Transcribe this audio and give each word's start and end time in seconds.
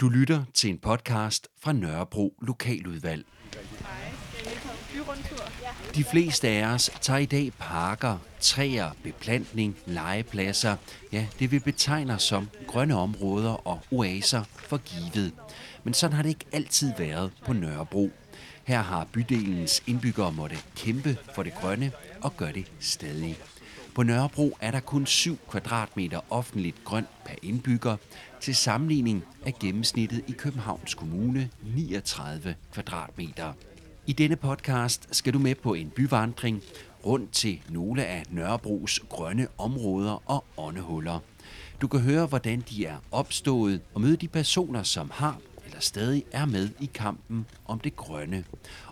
Du 0.00 0.08
lytter 0.08 0.44
til 0.54 0.70
en 0.70 0.78
podcast 0.78 1.48
fra 1.60 1.72
Nørrebro 1.72 2.34
Lokaludvalg. 2.42 3.26
De 5.94 6.04
fleste 6.04 6.48
af 6.48 6.66
os 6.66 6.90
tager 7.00 7.18
i 7.18 7.26
dag 7.26 7.52
parker, 7.58 8.18
træer, 8.40 8.90
beplantning, 9.02 9.76
legepladser, 9.86 10.76
ja, 11.12 11.26
det 11.38 11.50
vi 11.50 11.58
betegner 11.58 12.18
som 12.18 12.48
grønne 12.66 12.96
områder 12.96 13.68
og 13.68 13.80
oaser 13.90 14.44
for 14.54 14.76
givet. 14.76 15.32
Men 15.84 15.94
sådan 15.94 16.16
har 16.16 16.22
det 16.22 16.28
ikke 16.28 16.46
altid 16.52 16.92
været 16.98 17.32
på 17.44 17.52
Nørrebro. 17.52 18.10
Her 18.64 18.82
har 18.82 19.06
bydelens 19.12 19.82
indbyggere 19.86 20.32
måtte 20.32 20.56
kæmpe 20.76 21.16
for 21.34 21.42
det 21.42 21.54
grønne 21.54 21.92
og 22.20 22.36
gør 22.36 22.52
det 22.52 22.72
stadig. 22.80 23.38
På 23.98 24.02
Nørrebro 24.02 24.56
er 24.60 24.70
der 24.70 24.80
kun 24.80 25.06
7 25.06 25.38
kvadratmeter 25.50 26.20
offentligt 26.30 26.84
grønt 26.84 27.08
per 27.24 27.34
indbygger. 27.42 27.96
Til 28.40 28.56
sammenligning 28.56 29.24
er 29.46 29.50
gennemsnittet 29.60 30.24
i 30.28 30.32
Københavns 30.32 30.94
Kommune 30.94 31.50
39 31.76 32.54
kvadratmeter. 32.72 33.52
I 34.06 34.12
denne 34.12 34.36
podcast 34.36 35.16
skal 35.16 35.32
du 35.32 35.38
med 35.38 35.54
på 35.54 35.74
en 35.74 35.90
byvandring 35.90 36.62
rundt 37.06 37.32
til 37.32 37.60
nogle 37.68 38.04
af 38.04 38.22
Nørrebros 38.30 39.00
grønne 39.08 39.46
områder 39.58 40.22
og 40.30 40.44
åndehuller. 40.56 41.18
Du 41.80 41.88
kan 41.88 42.00
høre, 42.00 42.26
hvordan 42.26 42.64
de 42.70 42.86
er 42.86 42.96
opstået 43.10 43.80
og 43.94 44.00
møde 44.00 44.16
de 44.16 44.28
personer, 44.28 44.82
som 44.82 45.10
har 45.14 45.38
eller 45.64 45.80
stadig 45.80 46.24
er 46.32 46.44
med 46.44 46.68
i 46.80 46.90
kampen 46.94 47.46
om 47.66 47.80
det 47.80 47.96
grønne. 47.96 48.44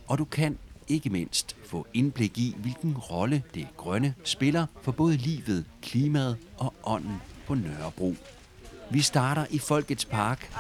Og 0.07 0.19
du 0.19 0.25
kan 0.25 0.59
ikke 0.89 1.11
mindst 1.11 1.57
få 1.65 1.87
indblik 1.95 2.39
i, 2.39 2.57
hvilken 2.59 2.97
rolle 2.97 3.43
det 3.55 3.67
grønne 3.77 4.15
spiller 4.25 4.67
for 4.83 4.93
både 4.93 5.17
livet, 5.17 5.65
klimaet 5.83 6.37
og 6.59 6.75
ånden 6.85 7.17
på 7.47 7.55
Nørrebro. 7.55 8.15
Vi 8.91 9.01
starter 9.01 9.47
i 9.51 9.59
Folkets 9.59 10.05
Park 10.05 10.51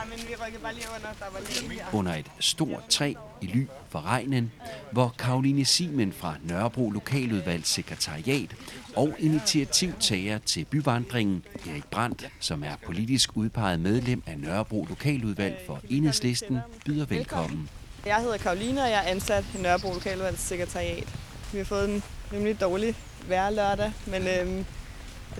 under 1.92 2.14
et 2.14 2.30
stort 2.40 2.88
træ 2.88 3.14
i 3.40 3.46
ly 3.46 3.66
for 3.88 4.00
regnen, 4.00 4.52
hvor 4.92 5.14
Karoline 5.18 5.64
Simen 5.64 6.12
fra 6.12 6.34
Nørrebro 6.42 6.90
Lokaludvalgs 6.90 7.68
sekretariat 7.68 8.56
og 8.96 9.16
initiativtager 9.18 10.38
til 10.38 10.64
byvandringen 10.64 11.44
Erik 11.70 11.84
Brandt, 11.84 12.28
som 12.40 12.64
er 12.64 12.76
politisk 12.86 13.36
udpeget 13.36 13.80
medlem 13.80 14.22
af 14.26 14.38
Nørrebro 14.38 14.84
Lokaludvalg 14.84 15.58
for 15.66 15.80
Enhedslisten, 15.90 16.58
byder 16.84 17.06
velkommen. 17.06 17.68
Jeg 18.06 18.16
hedder 18.16 18.36
Karoline, 18.36 18.82
og 18.82 18.90
jeg 18.90 18.98
er 18.98 19.10
ansat 19.10 19.44
i 19.58 19.62
Nørrebro 19.62 19.92
Lokalvalgs 19.92 20.40
sekretariat. 20.40 21.08
Vi 21.52 21.58
har 21.58 21.64
fået 21.64 21.88
en 21.88 22.02
rimelig 22.32 22.60
dårlig 22.60 22.94
lørdag, 23.28 23.92
men 24.06 24.22
øh, 24.28 24.64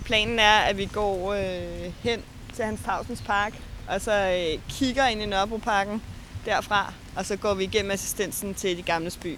planen 0.05 0.39
er, 0.39 0.57
at 0.59 0.77
vi 0.77 0.85
går 0.85 1.33
øh, 1.33 1.93
hen 2.03 2.23
til 2.53 2.65
Hans 2.65 2.81
Tausens 2.85 3.21
Park, 3.21 3.53
og 3.87 4.01
så 4.01 4.11
øh, 4.13 4.59
kigger 4.69 5.07
ind 5.07 5.21
i 5.21 5.25
Nørrebroparken 5.25 6.01
derfra, 6.45 6.93
og 7.15 7.25
så 7.25 7.35
går 7.35 7.53
vi 7.53 7.63
igennem 7.63 7.91
assistensen 7.91 8.53
til 8.53 8.77
de 8.77 8.81
gamle 8.81 9.11
by. 9.21 9.37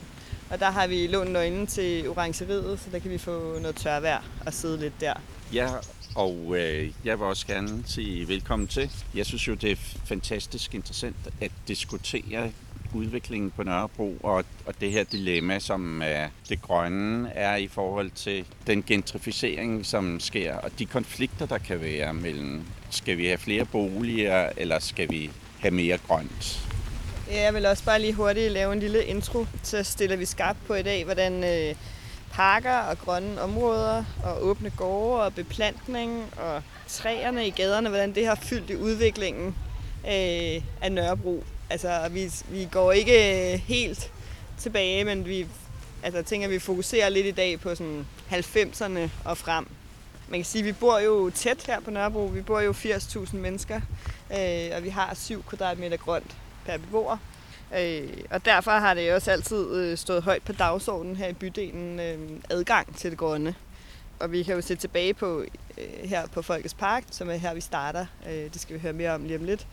Og 0.50 0.60
der 0.60 0.72
har 0.72 0.88
vi 0.88 1.08
lånt 1.08 1.32
nøglen 1.32 1.68
til 1.68 2.10
orangeriet, 2.10 2.80
så 2.80 2.90
der 2.92 3.00
kan 3.00 3.12
vi 3.12 3.18
få 3.18 3.60
noget 3.60 3.76
tørvejr 3.76 4.22
og 4.46 4.54
sidde 4.54 4.80
lidt 4.80 5.02
der. 5.02 5.14
Ja, 5.54 5.70
og 6.16 6.56
øh, 6.58 6.92
jeg 7.06 7.20
vil 7.20 7.28
også 7.28 7.48
gerne 7.48 7.84
sige 7.86 8.28
velkommen 8.28 8.68
til. 8.68 8.92
Jeg 9.16 9.26
synes 9.26 9.48
jo, 9.48 9.54
det 9.54 9.72
er 9.72 9.76
fantastisk 10.06 10.76
interessant 10.76 11.16
at 11.42 11.52
diskutere 11.68 12.52
udviklingen 12.94 13.52
på 13.52 13.64
Nørrebro 13.64 14.18
og, 14.24 14.46
og 14.66 14.74
det 14.82 14.92
her 14.92 15.04
dilemma, 15.04 15.60
som 15.60 16.02
øh, 16.02 16.28
det 16.50 16.62
grønne 16.62 17.30
er 17.34 17.56
i 17.56 17.68
forhold 17.68 18.12
til 18.12 18.46
den 18.68 18.84
gentrificering, 18.84 19.86
som 19.86 20.20
sker, 20.20 20.56
og 20.56 20.72
de 20.80 20.86
konflikter, 20.86 21.46
der 21.46 21.58
kan 21.58 21.82
være 21.82 22.14
mellem, 22.14 22.62
skal 22.90 23.18
vi 23.18 23.26
have 23.26 23.38
flere 23.38 23.66
boliger, 23.66 24.50
eller 24.58 24.80
skal 24.80 25.12
vi 25.12 25.32
have 25.60 25.72
mere 25.72 25.98
grønt? 26.08 26.70
Jeg 27.32 27.54
vil 27.54 27.66
også 27.66 27.86
bare 27.86 28.02
lige 28.02 28.14
hurtigt 28.14 28.52
lave 28.52 28.74
en 28.74 28.80
lille 28.80 29.04
intro, 29.04 29.46
så 29.64 29.84
stiller 29.84 30.16
vi 30.16 30.26
skarpt 30.26 30.60
på 30.68 30.74
i 30.74 30.84
dag, 30.84 31.04
hvordan 31.06 31.44
øh, 31.44 31.76
parker 32.32 32.78
og 32.78 32.98
grønne 32.98 33.42
områder 33.42 34.04
og 34.24 34.46
åbne 34.46 34.70
gårde 34.70 35.24
og 35.24 35.34
beplantning 35.34 36.34
og 36.38 36.62
træerne 36.88 37.48
i 37.48 37.50
gaderne, 37.50 37.90
hvordan 37.90 38.16
det 38.16 38.28
har 38.28 38.36
fyldt 38.36 38.70
i 38.70 38.76
udviklingen 38.76 39.56
øh, 40.06 40.62
af 40.82 40.92
Nørrebro 40.92 41.44
altså, 41.70 42.10
vi, 42.12 42.32
vi 42.50 42.68
går 42.72 42.92
ikke 42.92 43.58
helt 43.58 44.12
tilbage, 44.58 45.04
men 45.04 45.26
vi 45.26 45.48
altså, 46.04 46.22
tænker, 46.22 46.48
at 46.48 46.54
vi 46.54 46.60
fokuserer 46.60 47.10
lidt 47.10 47.26
i 47.26 47.32
dag 47.32 47.60
på 47.60 47.76
sådan 47.76 48.08
90'erne 48.32 49.10
og 49.26 49.38
frem. 49.38 49.68
Man 50.30 50.40
kan 50.40 50.46
sige, 50.46 50.60
at 50.60 50.66
vi 50.66 50.72
bor 50.72 51.00
jo 51.00 51.30
tæt 51.30 51.64
her 51.68 51.80
på 51.80 51.92
Nørrebro. 51.92 52.26
Vi 52.26 52.42
bor 52.42 52.60
jo 52.60 52.72
80.000 52.72 53.36
mennesker, 53.36 53.82
øh, 54.32 54.70
og 54.76 54.84
vi 54.84 54.90
har 54.90 55.14
7 55.16 55.44
kvadratmeter 55.44 55.98
grønt 55.98 56.36
per 56.66 56.78
beboer. 56.78 57.18
Øh, 57.78 58.10
og 58.30 58.46
derfor 58.46 58.72
har 58.72 58.94
det 58.94 59.14
også 59.14 59.32
altid 59.32 59.76
øh, 59.76 59.98
stået 59.98 60.24
højt 60.24 60.44
på 60.44 60.54
dagsordenen 60.54 61.16
her 61.16 61.28
i 61.28 61.34
bydelen 61.34 62.00
øh, 62.00 62.40
adgang 62.50 62.96
til 62.96 63.12
det 63.12 63.20
grønne. 63.20 63.56
Og 64.20 64.32
vi 64.32 64.44
kan 64.44 64.56
jo 64.56 64.62
se 64.62 64.76
tilbage 64.76 65.14
på 65.14 65.44
øh, 65.78 66.10
her 66.10 66.28
på 66.28 66.42
Folkets 66.42 66.74
Park, 66.74 67.04
som 67.12 67.30
er 67.30 67.36
her, 67.36 67.54
vi 67.54 67.62
starter. 67.62 68.06
Øh, 68.28 68.54
det 68.54 68.62
skal 68.62 68.76
vi 68.76 68.80
høre 68.80 68.94
mere 68.94 69.12
om 69.12 69.24
lige 69.24 69.38
om 69.38 69.44
lidt. 69.44 69.68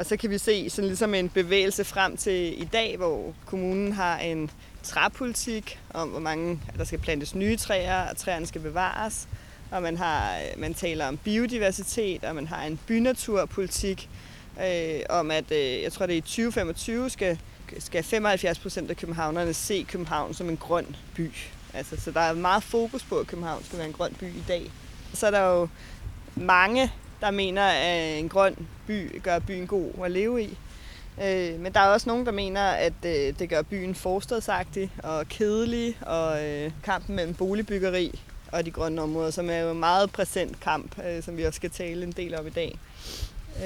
Og 0.00 0.06
så 0.06 0.16
kan 0.16 0.30
vi 0.30 0.38
se 0.38 0.70
sådan 0.70 0.88
ligesom 0.88 1.14
en 1.14 1.28
bevægelse 1.28 1.84
frem 1.84 2.16
til 2.16 2.62
i 2.62 2.64
dag, 2.64 2.96
hvor 2.96 3.34
kommunen 3.46 3.92
har 3.92 4.18
en 4.18 4.50
træpolitik 4.82 5.78
om, 5.94 6.08
hvor 6.08 6.20
mange 6.20 6.60
der 6.78 6.84
skal 6.84 6.98
plantes 6.98 7.34
nye 7.34 7.56
træer, 7.56 8.08
og 8.10 8.16
træerne 8.16 8.46
skal 8.46 8.60
bevares. 8.60 9.28
Og 9.70 9.82
man, 9.82 9.96
har, 9.96 10.38
man 10.56 10.74
taler 10.74 11.08
om 11.08 11.16
biodiversitet, 11.16 12.24
og 12.24 12.34
man 12.34 12.46
har 12.46 12.62
en 12.62 12.80
bynaturpolitik 12.86 14.08
øh, 14.64 15.00
om, 15.08 15.30
at 15.30 15.52
øh, 15.52 15.82
jeg 15.82 15.92
tror, 15.92 16.06
det 16.06 16.12
er 16.12 16.18
i 16.18 16.20
2025 16.20 17.10
skal, 17.10 17.38
skal 17.78 18.04
75 18.04 18.58
procent 18.58 18.90
af 18.90 18.96
københavnerne 18.96 19.54
se 19.54 19.86
København 19.88 20.34
som 20.34 20.48
en 20.48 20.56
grøn 20.56 20.96
by. 21.14 21.30
Altså, 21.74 22.00
så 22.00 22.10
der 22.10 22.20
er 22.20 22.34
meget 22.34 22.62
fokus 22.62 23.02
på, 23.02 23.18
at 23.18 23.26
København 23.26 23.64
skal 23.64 23.78
være 23.78 23.86
en 23.86 23.94
grøn 23.94 24.14
by 24.20 24.24
i 24.24 24.44
dag. 24.48 24.70
Så 25.14 25.26
er 25.26 25.30
der 25.30 25.40
jo 25.40 25.68
mange 26.34 26.92
der 27.20 27.30
mener, 27.30 27.62
at 27.62 28.18
en 28.18 28.28
grøn 28.28 28.56
by 28.86 29.22
gør 29.22 29.38
byen 29.38 29.66
god 29.66 29.90
at 30.04 30.10
leve 30.10 30.42
i. 30.42 30.58
Øh, 31.22 31.60
men 31.60 31.72
der 31.72 31.80
er 31.80 31.86
også 31.86 32.08
nogen, 32.08 32.26
der 32.26 32.32
mener, 32.32 32.62
at 32.62 32.92
øh, 33.04 33.34
det 33.38 33.48
gør 33.48 33.62
byen 33.62 33.94
forstadsagtig 33.94 34.92
og 35.02 35.28
kedelig, 35.28 35.98
og 36.00 36.48
øh, 36.48 36.70
kampen 36.84 37.16
mellem 37.16 37.34
boligbyggeri 37.34 38.20
og 38.52 38.66
de 38.66 38.70
grønne 38.70 39.02
områder, 39.02 39.30
som 39.30 39.50
er 39.50 39.58
jo 39.58 39.70
en 39.70 39.80
meget 39.80 40.12
præsent 40.12 40.60
kamp, 40.60 40.98
øh, 41.04 41.22
som 41.22 41.36
vi 41.36 41.44
også 41.44 41.56
skal 41.56 41.70
tale 41.70 42.02
en 42.02 42.12
del 42.12 42.34
om 42.34 42.46
i 42.46 42.50
dag. 42.50 42.78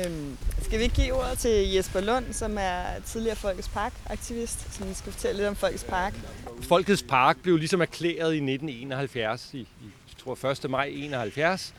Øhm, 0.04 0.37
skal 0.62 0.81
vi 0.81 0.87
give 0.87 1.12
ordet 1.12 1.38
til 1.38 1.72
Jesper 1.72 2.00
Lund, 2.00 2.32
som 2.32 2.56
er 2.60 2.82
tidligere 3.06 3.37
Folkets 3.37 3.69
Park-aktivist, 3.69 4.75
som 4.75 4.94
skal 4.94 5.12
fortælle 5.12 5.37
lidt 5.37 5.48
om 5.48 5.56
Folkets 5.56 5.84
Park? 5.84 6.14
Folkets 6.62 7.03
Park 7.03 7.37
blev 7.43 7.56
ligesom 7.56 7.81
erklæret 7.81 8.34
i 8.34 8.37
1971, 8.37 9.50
i, 9.53 9.59
i 9.59 9.66
jeg 9.82 10.37
tror 10.37 10.50
1. 10.64 10.70
maj 10.70 10.91
71, 10.93 11.75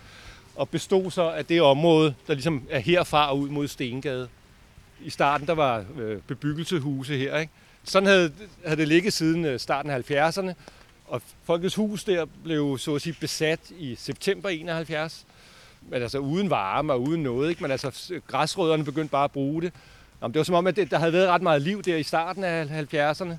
og 0.56 0.70
bestod 0.70 1.12
så 1.12 1.30
af 1.30 1.46
det 1.46 1.62
område, 1.62 2.16
der 2.28 2.34
ligesom 2.34 2.64
er 2.70 2.80
herfra 2.80 3.30
og 3.30 3.40
ud 3.40 3.50
mod 3.50 3.68
Stengade. 3.68 4.28
I 5.02 5.10
starten 5.10 5.48
der 5.48 5.54
var 5.54 5.86
øh, 6.00 6.18
bebyggelsehuse 6.28 7.18
her. 7.18 7.38
Ikke? 7.38 7.54
Sådan 7.84 8.08
havde, 8.08 8.32
havde 8.66 8.80
det 8.80 8.88
ligget 8.88 9.14
siden 9.14 9.46
øh, 9.46 9.60
starten 9.60 9.92
af 9.92 10.12
70'erne, 10.12 10.54
og 11.08 11.22
Folkets 11.44 11.76
Hus 11.76 12.04
der 12.04 12.26
blev 12.44 12.78
så 12.78 12.96
at 12.96 13.02
sige 13.02 13.16
besat 13.20 13.60
i 13.78 13.96
september 13.96 14.50
71, 14.50 15.26
men 15.90 16.02
altså 16.02 16.18
uden 16.18 16.50
varme 16.50 16.94
og 16.94 17.02
uden 17.02 17.24
noget, 17.24 17.50
ikke? 17.50 17.62
men 17.62 17.72
altså 17.72 18.20
græsrødderne 18.28 18.84
begyndte 18.86 19.12
bare 19.12 19.24
at 19.24 19.32
bruge 19.32 19.62
det. 19.62 19.74
Jamen, 20.22 20.34
det 20.34 20.40
var 20.40 20.44
som 20.44 20.56
om, 20.56 20.68
at 20.68 20.76
det, 20.76 20.92
der 20.92 21.00
havde 21.00 21.14
været 21.14 21.30
ret 21.30 21.42
meget 21.42 21.62
liv 21.62 21.84
der 21.84 21.96
i 21.96 22.04
starten 22.04 22.44
af 22.44 22.86
70'erne, 22.94 23.34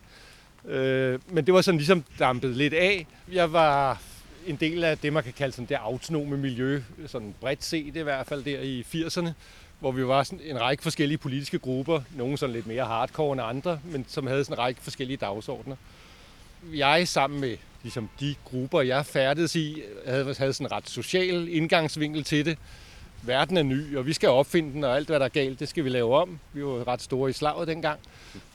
øh, 0.71 1.19
men 1.29 1.47
det 1.47 1.55
var 1.55 1.61
sådan 1.61 1.79
ligesom 1.79 2.05
dampet 2.19 2.57
lidt 2.57 2.75
af. 2.75 3.07
Jeg 3.33 3.53
var 3.53 4.01
en 4.47 4.57
del 4.57 4.85
af 4.85 4.99
det, 4.99 5.13
man 5.13 5.23
kan 5.23 5.33
kalde 5.33 5.53
sådan 5.53 5.67
det 5.67 5.75
autonome 5.75 6.37
miljø, 6.37 6.83
sådan 7.07 7.35
bredt 7.41 7.65
set 7.65 7.97
i 7.97 8.01
hvert 8.01 8.27
fald 8.27 8.45
der 8.45 8.61
i 8.61 8.81
80'erne, 8.95 9.29
hvor 9.81 9.93
vi 9.93 10.07
var 10.07 10.23
sådan 10.23 10.41
en 10.45 10.61
række 10.61 10.83
forskellige 10.83 11.19
politiske 11.19 11.59
grupper, 11.59 12.01
nogle 12.17 12.39
sådan 12.39 12.55
lidt 12.55 12.67
mere 12.67 12.85
hardcore 12.85 13.33
end 13.33 13.43
andre, 13.43 13.81
men 13.85 14.05
som 14.09 14.27
havde 14.27 14.45
sådan 14.45 14.55
en 14.55 14.59
række 14.59 14.81
forskellige 14.81 15.17
dagsordner. 15.17 15.77
Jeg 16.75 17.09
sammen 17.09 17.41
med 17.41 17.57
ligesom 17.83 18.09
de 18.21 18.35
grupper, 18.45 18.81
jeg 18.81 19.07
færdedes 19.07 19.57
i, 19.57 19.83
havde, 20.07 20.35
havde 20.39 20.53
sådan 20.53 20.67
en 20.67 20.73
ret 20.73 20.91
social 20.91 21.49
indgangsvinkel 21.49 22.25
til 22.25 22.45
det 22.45 22.59
verden 23.23 23.57
er 23.57 23.63
ny, 23.63 23.97
og 23.97 24.07
vi 24.07 24.13
skal 24.13 24.29
opfinde 24.29 24.73
den, 24.73 24.85
og 24.85 24.97
alt 24.97 25.07
hvad 25.07 25.19
der 25.19 25.25
er 25.25 25.29
galt, 25.31 25.61
det 25.61 25.69
skal 25.69 25.85
vi 25.85 25.89
lave 25.89 26.17
om. 26.17 26.39
Vi 26.53 26.65
var 26.65 26.89
ret 26.89 27.03
store 27.03 27.31
i 27.31 27.33
slaget 27.33 27.69
dengang. 27.69 28.01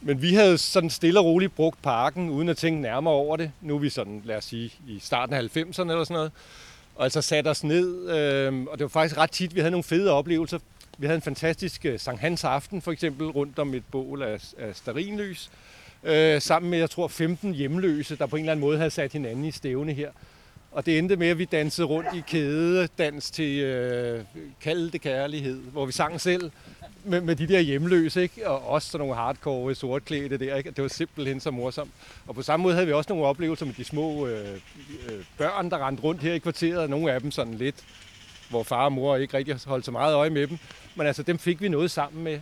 Men 0.01 0.21
vi 0.21 0.33
havde 0.33 0.57
sådan 0.57 0.89
stille 0.89 1.19
og 1.19 1.25
roligt 1.25 1.55
brugt 1.55 1.81
parken, 1.81 2.29
uden 2.29 2.49
at 2.49 2.57
tænke 2.57 2.81
nærmere 2.81 3.13
over 3.13 3.37
det. 3.37 3.51
Nu 3.61 3.75
er 3.75 3.79
vi 3.79 3.89
sådan, 3.89 4.21
lad 4.25 4.37
os 4.37 4.45
sige, 4.45 4.73
i 4.87 4.99
starten 4.99 5.35
af 5.35 5.41
90'erne 5.41 5.81
eller 5.81 6.03
sådan 6.03 6.13
noget. 6.13 6.31
Og 6.95 7.03
altså 7.03 7.21
satte 7.21 7.47
os 7.47 7.63
ned, 7.63 8.09
øh, 8.09 8.63
og 8.63 8.77
det 8.77 8.83
var 8.83 8.89
faktisk 8.89 9.17
ret 9.17 9.31
tit, 9.31 9.55
vi 9.55 9.59
havde 9.59 9.71
nogle 9.71 9.83
fede 9.83 10.11
oplevelser. 10.11 10.59
Vi 10.97 11.05
havde 11.05 11.15
en 11.15 11.21
fantastisk 11.21 11.85
øh, 11.85 11.99
Sankt 11.99 12.21
Hans 12.21 12.43
aften, 12.43 12.81
for 12.81 12.91
eksempel, 12.91 13.27
rundt 13.27 13.59
om 13.59 13.73
et 13.73 13.83
bål 13.91 14.21
af, 14.21 14.41
af 14.57 14.75
starinlys. 14.75 15.49
Øh, 16.03 16.41
sammen 16.41 16.71
med, 16.71 16.79
jeg 16.79 16.89
tror, 16.89 17.07
15 17.07 17.53
hjemløse, 17.53 18.15
der 18.15 18.25
på 18.25 18.35
en 18.35 18.39
eller 18.39 18.51
anden 18.51 18.61
måde 18.61 18.77
havde 18.77 18.89
sat 18.89 19.13
hinanden 19.13 19.45
i 19.45 19.51
stævne 19.51 19.93
her. 19.93 20.11
Og 20.71 20.85
det 20.85 20.97
endte 20.97 21.15
med, 21.15 21.27
at 21.27 21.38
vi 21.38 21.45
dansede 21.45 21.88
rundt 21.88 22.09
i 22.15 22.23
kædedans 22.27 23.31
til 23.31 23.59
øh, 23.59 24.23
Kalde 24.62 25.00
Kærlighed, 25.00 25.62
hvor 25.62 25.85
vi 25.85 25.91
sang 25.91 26.21
selv 26.21 26.51
med, 27.03 27.21
med 27.21 27.35
de 27.35 27.47
der 27.47 27.59
hjemløse, 27.59 28.21
ikke? 28.21 28.50
og 28.50 28.68
også 28.68 28.89
sådan 28.91 29.07
nogle 29.07 29.15
hardcore 29.15 29.69
øh, 29.69 29.75
sortklædte 29.75 30.38
der. 30.38 30.56
Ikke? 30.56 30.71
Det 30.71 30.81
var 30.81 30.88
simpelthen 30.88 31.39
så 31.39 31.51
morsomt. 31.51 31.91
Og 32.27 32.35
på 32.35 32.41
samme 32.41 32.63
måde 32.63 32.73
havde 32.73 32.88
vi 32.88 32.94
også 32.94 33.13
nogle 33.13 33.25
oplevelser 33.25 33.65
med 33.65 33.73
de 33.73 33.83
små 33.83 34.27
øh, 34.27 34.53
øh, 35.09 35.23
børn, 35.38 35.69
der 35.69 35.88
rendte 35.88 36.03
rundt 36.03 36.21
her 36.21 36.33
i 36.33 36.39
kvarteret. 36.39 36.89
Nogle 36.89 37.12
af 37.12 37.21
dem 37.21 37.31
sådan 37.31 37.53
lidt, 37.53 37.75
hvor 38.50 38.63
far 38.63 38.85
og 38.85 38.94
mor 38.94 39.15
ikke 39.15 39.38
rigtig 39.38 39.56
holdt 39.65 39.85
så 39.85 39.91
meget 39.91 40.15
øje 40.15 40.29
med 40.29 40.47
dem. 40.47 40.57
Men 40.95 41.07
altså, 41.07 41.23
dem 41.23 41.39
fik 41.39 41.62
vi 41.62 41.69
noget 41.69 41.91
sammen 41.91 42.23
med. 42.23 42.39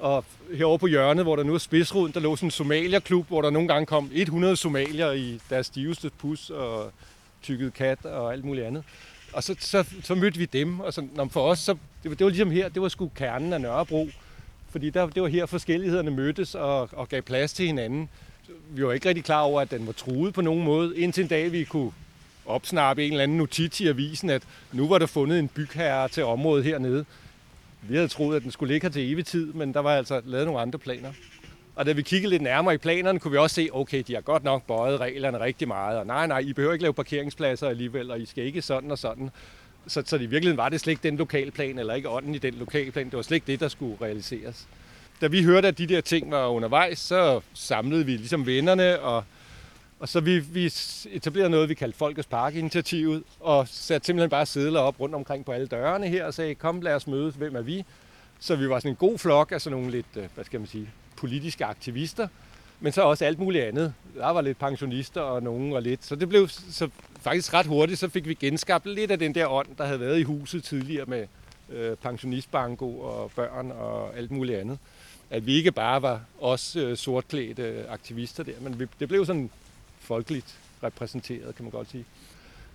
Og 0.00 0.24
herovre 0.54 0.78
på 0.78 0.86
hjørnet, 0.86 1.24
hvor 1.24 1.36
der 1.36 1.42
nu 1.42 1.54
er 1.54 1.58
spidsruden, 1.58 2.12
der 2.12 2.20
lå 2.20 2.36
sådan 2.36 2.46
en 2.46 2.50
somalierklub, 2.50 3.28
hvor 3.28 3.42
der 3.42 3.50
nogle 3.50 3.68
gange 3.68 3.86
kom 3.86 4.10
100 4.12 4.56
somalier 4.56 5.12
i 5.12 5.40
deres 5.50 5.66
stiveste 5.66 6.10
pus 6.10 6.50
og 6.50 6.92
tykket 7.44 7.74
kat 7.74 8.04
og 8.04 8.32
alt 8.32 8.44
muligt 8.44 8.66
andet. 8.66 8.84
Og 9.32 9.42
så, 9.42 9.56
så, 9.58 9.84
så 10.02 10.14
mødte 10.14 10.38
vi 10.38 10.44
dem, 10.44 10.80
og 10.80 10.94
så, 10.94 11.28
for 11.30 11.50
os, 11.50 11.58
så, 11.58 11.72
det, 12.02 12.10
var, 12.10 12.14
det 12.14 12.24
var 12.24 12.30
ligesom 12.30 12.50
her, 12.50 12.68
det 12.68 12.82
var 12.82 12.88
sgu 12.88 13.10
kernen 13.16 13.52
af 13.52 13.60
Nørrebro. 13.60 14.08
Fordi 14.70 14.90
der, 14.90 15.06
det 15.06 15.22
var 15.22 15.28
her, 15.28 15.46
forskellighederne 15.46 16.10
mødtes 16.10 16.54
og, 16.54 16.88
og 16.92 17.08
gav 17.08 17.22
plads 17.22 17.52
til 17.52 17.66
hinanden. 17.66 18.08
Vi 18.70 18.86
var 18.86 18.92
ikke 18.92 19.08
rigtig 19.08 19.24
klar 19.24 19.40
over, 19.40 19.60
at 19.60 19.70
den 19.70 19.86
var 19.86 19.92
truet 19.92 20.34
på 20.34 20.40
nogen 20.40 20.64
måde, 20.64 20.98
indtil 20.98 21.22
en 21.22 21.28
dag 21.28 21.52
vi 21.52 21.64
kunne 21.64 21.92
opsnappe 22.46 23.04
en 23.04 23.12
eller 23.12 23.22
anden 23.22 23.38
notits 23.38 23.80
i 23.80 23.88
avisen, 23.88 24.30
at 24.30 24.42
nu 24.72 24.88
var 24.88 24.98
der 24.98 25.06
fundet 25.06 25.38
en 25.38 25.48
bygherre 25.48 26.08
til 26.08 26.24
området 26.24 26.64
hernede. 26.64 27.04
Vi 27.82 27.94
havde 27.94 28.08
troet, 28.08 28.36
at 28.36 28.42
den 28.42 28.50
skulle 28.50 28.74
ligge 28.74 28.84
her 28.84 28.92
til 28.92 29.12
evig 29.12 29.26
tid, 29.26 29.52
men 29.52 29.74
der 29.74 29.80
var 29.80 29.96
altså 29.96 30.20
lavet 30.24 30.46
nogle 30.46 30.60
andre 30.60 30.78
planer. 30.78 31.12
Og 31.76 31.86
da 31.86 31.92
vi 31.92 32.02
kiggede 32.02 32.30
lidt 32.30 32.42
nærmere 32.42 32.74
i 32.74 32.78
planerne, 32.78 33.18
kunne 33.18 33.32
vi 33.32 33.38
også 33.38 33.54
se, 33.54 33.68
okay, 33.72 34.02
de 34.06 34.14
har 34.14 34.20
godt 34.20 34.44
nok 34.44 34.62
bøjet 34.66 35.00
reglerne 35.00 35.40
rigtig 35.40 35.68
meget, 35.68 35.98
og 35.98 36.06
nej, 36.06 36.26
nej, 36.26 36.38
I 36.38 36.52
behøver 36.52 36.72
ikke 36.72 36.82
lave 36.82 36.94
parkeringspladser 36.94 37.68
alligevel, 37.68 38.10
og 38.10 38.20
I 38.20 38.26
skal 38.26 38.44
ikke 38.44 38.62
sådan 38.62 38.90
og 38.90 38.98
sådan. 38.98 39.30
Så, 39.86 40.02
så 40.06 40.16
i 40.16 40.18
virkeligheden 40.18 40.56
var 40.56 40.68
det 40.68 40.80
slet 40.80 40.90
ikke 40.90 41.02
den 41.02 41.16
lokalplan, 41.16 41.78
eller 41.78 41.94
ikke 41.94 42.08
ånden 42.08 42.34
i 42.34 42.38
den 42.38 42.54
lokalplan, 42.54 43.04
det 43.04 43.16
var 43.16 43.22
slet 43.22 43.34
ikke 43.34 43.46
det, 43.46 43.60
der 43.60 43.68
skulle 43.68 43.96
realiseres. 44.02 44.68
Da 45.20 45.26
vi 45.26 45.42
hørte, 45.42 45.68
at 45.68 45.78
de 45.78 45.86
der 45.86 46.00
ting 46.00 46.30
var 46.30 46.46
undervejs, 46.46 46.98
så 46.98 47.40
samlede 47.54 48.06
vi 48.06 48.12
ligesom 48.12 48.46
vennerne, 48.46 49.00
og, 49.00 49.24
og 50.00 50.08
så 50.08 50.20
vi, 50.20 50.38
vi 50.38 50.66
etablerede 51.12 51.50
noget, 51.50 51.68
vi 51.68 51.74
kaldte 51.74 51.98
Folkets 51.98 52.26
Park-initiativet, 52.26 53.22
og 53.40 53.68
satte 53.68 54.06
simpelthen 54.06 54.30
bare 54.30 54.46
sædler 54.46 54.80
op 54.80 55.00
rundt 55.00 55.14
omkring 55.14 55.44
på 55.44 55.52
alle 55.52 55.66
dørene 55.66 56.08
her, 56.08 56.24
og 56.24 56.34
sagde, 56.34 56.54
kom 56.54 56.80
lad 56.80 56.94
os 56.94 57.06
mødes, 57.06 57.34
hvem 57.34 57.56
er 57.56 57.62
vi? 57.62 57.84
Så 58.40 58.56
vi 58.56 58.68
var 58.68 58.78
sådan 58.78 58.90
en 58.90 58.96
god 58.96 59.18
flok 59.18 59.52
af 59.52 59.60
sådan 59.60 59.78
nogle 59.78 59.90
lidt, 59.90 60.06
øh, 60.16 60.24
hvad 60.34 60.44
skal 60.44 60.60
man 60.60 60.66
sige, 60.66 60.88
politiske 61.16 61.64
aktivister, 61.64 62.28
men 62.80 62.92
så 62.92 63.02
også 63.02 63.24
alt 63.24 63.38
muligt 63.38 63.64
andet. 63.64 63.94
Der 64.16 64.30
var 64.30 64.40
lidt 64.40 64.58
pensionister, 64.58 65.20
og 65.20 65.42
nogen 65.42 65.72
og 65.72 65.82
lidt. 65.82 66.04
Så 66.04 66.16
det 66.16 66.28
blev 66.28 66.48
så 66.48 66.88
faktisk 67.20 67.54
ret 67.54 67.66
hurtigt, 67.66 67.98
så 67.98 68.08
fik 68.08 68.28
vi 68.28 68.34
genskabt 68.34 68.86
lidt 68.86 69.10
af 69.10 69.18
den 69.18 69.34
der 69.34 69.46
ånd, 69.46 69.68
der 69.78 69.84
havde 69.84 70.00
været 70.00 70.18
i 70.18 70.22
huset 70.22 70.64
tidligere 70.64 71.06
med 71.06 71.26
øh, 71.70 71.96
pensionistbanko 71.96 73.00
og 73.00 73.30
børn 73.36 73.70
og 73.70 74.16
alt 74.16 74.30
muligt 74.30 74.58
andet. 74.58 74.78
At 75.30 75.46
vi 75.46 75.54
ikke 75.54 75.72
bare 75.72 76.02
var 76.02 76.20
os 76.40 76.76
øh, 76.76 76.96
sortklædte 76.96 77.88
aktivister 77.88 78.42
der, 78.42 78.52
men 78.60 78.80
vi, 78.80 78.86
det 79.00 79.08
blev 79.08 79.26
sådan 79.26 79.50
folkeligt 80.00 80.58
repræsenteret, 80.82 81.54
kan 81.54 81.64
man 81.64 81.70
godt 81.70 81.90
sige. 81.90 82.04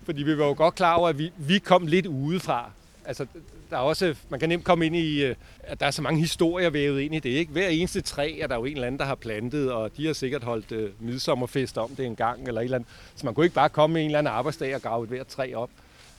Fordi 0.04 0.24
vi 0.24 0.38
var 0.38 0.46
jo 0.46 0.54
godt 0.58 0.76
klar 0.76 0.96
over, 0.96 1.10
at 1.10 1.18
vi, 1.18 1.32
vi 1.38 1.60
kom 1.60 1.88
lidt 1.88 2.06
udefra 2.06 2.72
altså, 3.10 3.26
der 3.70 3.78
er 3.78 3.82
også, 3.82 4.16
man 4.30 4.40
kan 4.40 4.50
nemt 4.50 4.64
komme 4.64 4.86
ind 4.86 4.96
i, 4.96 5.24
øh, 5.24 5.36
at 5.64 5.80
der 5.80 5.86
er 5.86 5.92
så 5.92 6.02
mange 6.02 6.20
historier 6.20 6.70
vævet 6.70 7.02
ind 7.02 7.16
i 7.16 7.20
det. 7.20 7.30
Ikke? 7.30 7.52
Hver 7.52 7.68
eneste 7.68 8.02
træ 8.02 8.38
er 8.42 8.48
der 8.48 8.56
jo 8.56 8.66
en 8.66 8.74
eller 8.74 8.88
anden, 8.88 9.00
der 9.00 9.06
har 9.06 9.16
plantet, 9.16 9.72
og 9.72 9.98
de 9.98 10.06
har 10.06 10.14
sikkert 10.14 10.44
holdt 10.44 10.72
uh, 10.72 11.06
midsommerfest 11.06 11.78
om 11.78 11.90
det 11.90 12.06
en 12.06 12.16
gang, 12.16 12.48
eller 12.48 12.62
et 12.62 12.66
eller 12.66 12.78
andet. 12.78 12.90
Så 13.16 13.26
man 13.26 13.36
kunne 13.36 13.46
ikke 13.46 13.56
bare 13.56 13.70
komme 13.70 13.94
med 13.94 14.02
en 14.02 14.06
eller 14.06 14.20
anden 14.20 14.34
arbejdsdag 14.34 14.76
og 14.76 14.82
grave 14.82 15.04
et 15.04 15.10
hvert 15.10 15.28
træ 15.28 15.54
op. 15.56 15.70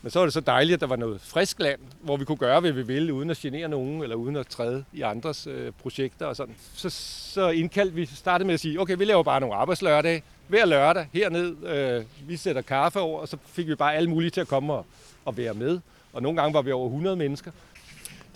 Men 0.02 0.10
så 0.10 0.18
var 0.18 0.26
det 0.26 0.32
så 0.32 0.40
dejligt, 0.40 0.74
at 0.74 0.80
der 0.80 0.86
var 0.86 0.96
noget 0.96 1.20
frisk 1.20 1.60
land, 1.60 1.80
hvor 2.00 2.16
vi 2.16 2.24
kunne 2.24 2.38
gøre, 2.38 2.60
hvad 2.60 2.72
vi 2.72 2.82
ville, 2.82 3.14
uden 3.14 3.30
at 3.30 3.36
genere 3.36 3.68
nogen, 3.68 4.02
eller 4.02 4.16
uden 4.16 4.36
at 4.36 4.46
træde 4.46 4.84
i 4.92 5.02
andres 5.02 5.46
øh, 5.46 5.72
projekter 5.82 6.26
og 6.26 6.36
sådan. 6.36 6.54
Så, 6.74 6.90
så 7.34 7.48
indkaldte 7.48 7.94
vi, 7.94 8.06
startede 8.06 8.46
med 8.46 8.54
at 8.54 8.60
sige, 8.60 8.80
okay, 8.80 8.96
vi 8.96 9.04
laver 9.04 9.22
bare 9.22 9.40
nogle 9.40 9.54
arbejdslørdage, 9.54 10.22
hver 10.48 10.66
lørdag 10.66 11.06
herned. 11.12 11.66
Øh, 11.66 12.04
vi 12.28 12.36
sætter 12.36 12.62
kaffe 12.62 13.00
over, 13.00 13.20
og 13.20 13.28
så 13.28 13.36
fik 13.46 13.68
vi 13.68 13.74
bare 13.74 13.94
alle 13.94 14.10
mulige 14.10 14.30
til 14.30 14.40
at 14.40 14.48
komme 14.48 14.72
og, 14.72 14.86
og 15.24 15.36
være 15.36 15.54
med 15.54 15.80
og 16.12 16.22
nogle 16.22 16.40
gange 16.40 16.54
var 16.54 16.62
vi 16.62 16.72
over 16.72 16.86
100 16.86 17.16
mennesker. 17.16 17.50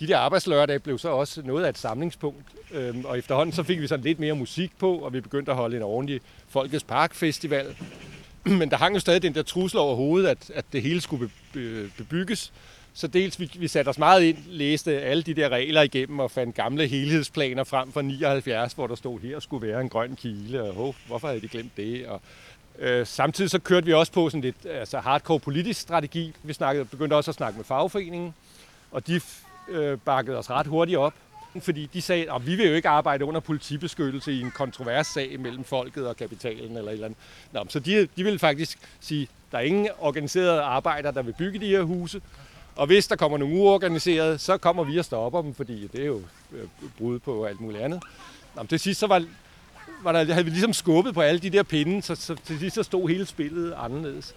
De 0.01 0.07
der 0.07 0.19
arbejdslørdage 0.19 0.79
blev 0.79 0.99
så 0.99 1.09
også 1.09 1.43
noget 1.43 1.65
af 1.65 1.69
et 1.69 1.79
samlingspunkt, 1.79 2.45
øhm, 2.73 3.05
og 3.05 3.19
efterhånden 3.19 3.53
så 3.53 3.63
fik 3.63 3.81
vi 3.81 3.87
sådan 3.87 4.05
lidt 4.05 4.21
mere 4.21 4.35
musik 4.35 4.79
på, 4.79 4.99
og 4.99 5.13
vi 5.13 5.21
begyndte 5.21 5.51
at 5.51 5.57
holde 5.57 5.77
en 5.77 5.83
ordentlig 5.83 6.21
Folkets 6.49 6.85
Park 6.85 7.15
Festival. 7.15 7.77
Men 8.61 8.71
der 8.71 8.77
hang 8.77 8.95
jo 8.95 9.01
stadig 9.01 9.23
den 9.23 9.35
der 9.35 9.43
trussel 9.43 9.79
over 9.79 9.97
hovedet, 9.97 10.29
at, 10.29 10.51
at 10.55 10.65
det 10.73 10.83
hele 10.83 11.01
skulle 11.01 11.31
bebygges. 11.97 12.53
Så 12.97 13.07
dels 13.07 13.41
vi, 13.41 13.51
vi 13.59 13.69
satte 13.69 13.89
os 13.89 13.99
meget 13.99 14.23
ind, 14.23 14.39
læste 14.47 15.01
alle 15.01 15.23
de 15.23 15.35
der 15.35 15.49
regler 15.49 15.83
igennem 15.83 16.19
og 16.19 16.31
fandt 16.31 16.55
gamle 16.55 16.87
helhedsplaner 16.87 17.65
frem 17.65 17.93
fra 17.93 18.03
79, 18.03 18.73
hvor 18.73 18.87
der 18.87 18.95
stod, 18.95 19.21
her 19.21 19.41
skulle 19.41 19.67
være 19.67 19.81
en 19.81 19.89
grøn 19.89 20.17
kile, 20.17 20.63
og 20.63 20.89
oh, 20.89 20.95
hvorfor 21.07 21.29
havde 21.29 21.41
de 21.41 21.49
glemt 21.49 21.77
det? 21.77 22.07
Og 22.07 22.21
Øh, 22.79 23.07
samtidig 23.07 23.51
så 23.51 23.59
kørte 23.59 23.87
vi 23.87 23.93
også 23.93 24.13
på 24.13 24.31
sådan 24.31 24.41
lidt 24.41 24.67
altså 24.67 24.99
hardcore 24.99 25.41
politisk 25.41 25.81
strategi. 25.81 26.35
Vi 26.43 26.53
snakkede, 26.53 26.85
begyndte 26.85 27.15
også 27.15 27.31
at 27.31 27.35
snakke 27.35 27.57
med 27.57 27.65
fagforeningen, 27.65 28.35
og 28.91 29.07
de 29.07 29.21
øh, 29.69 29.99
bakkede 29.99 30.39
os 30.39 30.51
ret 30.51 30.67
hurtigt 30.67 30.99
op. 30.99 31.15
Fordi 31.61 31.87
de 31.93 32.03
sagde, 32.03 32.33
at 32.35 32.47
vi 32.47 32.55
vil 32.55 32.67
jo 32.67 32.75
ikke 32.75 32.89
arbejde 32.89 33.25
under 33.25 33.41
politibeskyttelse 33.41 34.33
i 34.33 34.41
en 34.41 34.51
kontrovers 34.51 35.07
sag 35.07 35.41
mellem 35.41 35.65
folket 35.65 36.09
og 36.09 36.17
kapitalen 36.17 36.77
eller 36.77 36.91
et 36.91 36.93
eller 36.93 37.07
andet. 37.07 37.19
Nå, 37.53 37.65
så 37.69 37.79
de, 37.79 38.09
de 38.17 38.25
ville 38.25 38.39
faktisk 38.39 38.79
sige, 39.01 39.23
at 39.23 39.29
der 39.53 39.59
er 39.59 39.63
ingen 39.63 39.89
organiserede 39.99 40.63
arbejdere, 40.63 41.13
der 41.13 41.23
vil 41.23 41.35
bygge 41.39 41.59
de 41.59 41.67
her 41.67 41.83
huse. 41.83 42.21
Og 42.77 42.87
hvis 42.87 43.07
der 43.07 43.17
kommer 43.17 43.39
nogle 43.39 43.55
uorganiserede, 43.55 44.39
så 44.39 44.57
kommer 44.57 44.85
vi 44.85 44.99
og 44.99 45.05
stopper 45.05 45.43
dem, 45.43 45.55
fordi 45.55 45.87
det 45.87 46.01
er 46.01 46.07
jo 46.07 46.23
øh, 46.53 46.69
brud 46.99 47.19
på 47.19 47.45
alt 47.45 47.61
muligt 47.61 47.83
andet. 47.83 48.03
Nå, 48.57 48.65
til 48.65 48.81
sidst 48.81 49.01
så 49.01 49.07
var 49.07 49.25
var 50.05 50.13
der, 50.13 50.33
havde 50.33 50.45
vi 50.45 50.51
ligesom 50.51 50.73
skubbet 50.73 51.15
på 51.15 51.21
alle 51.21 51.41
de 51.41 51.51
der 51.51 51.63
pinde, 51.63 52.03
så, 52.03 52.15
så 52.15 52.37
til 52.47 52.59
sidst 52.59 52.75
så 52.75 52.83
stod 52.83 53.09
hele 53.09 53.27
spillet 53.27 53.75
anderledes. 53.77 54.35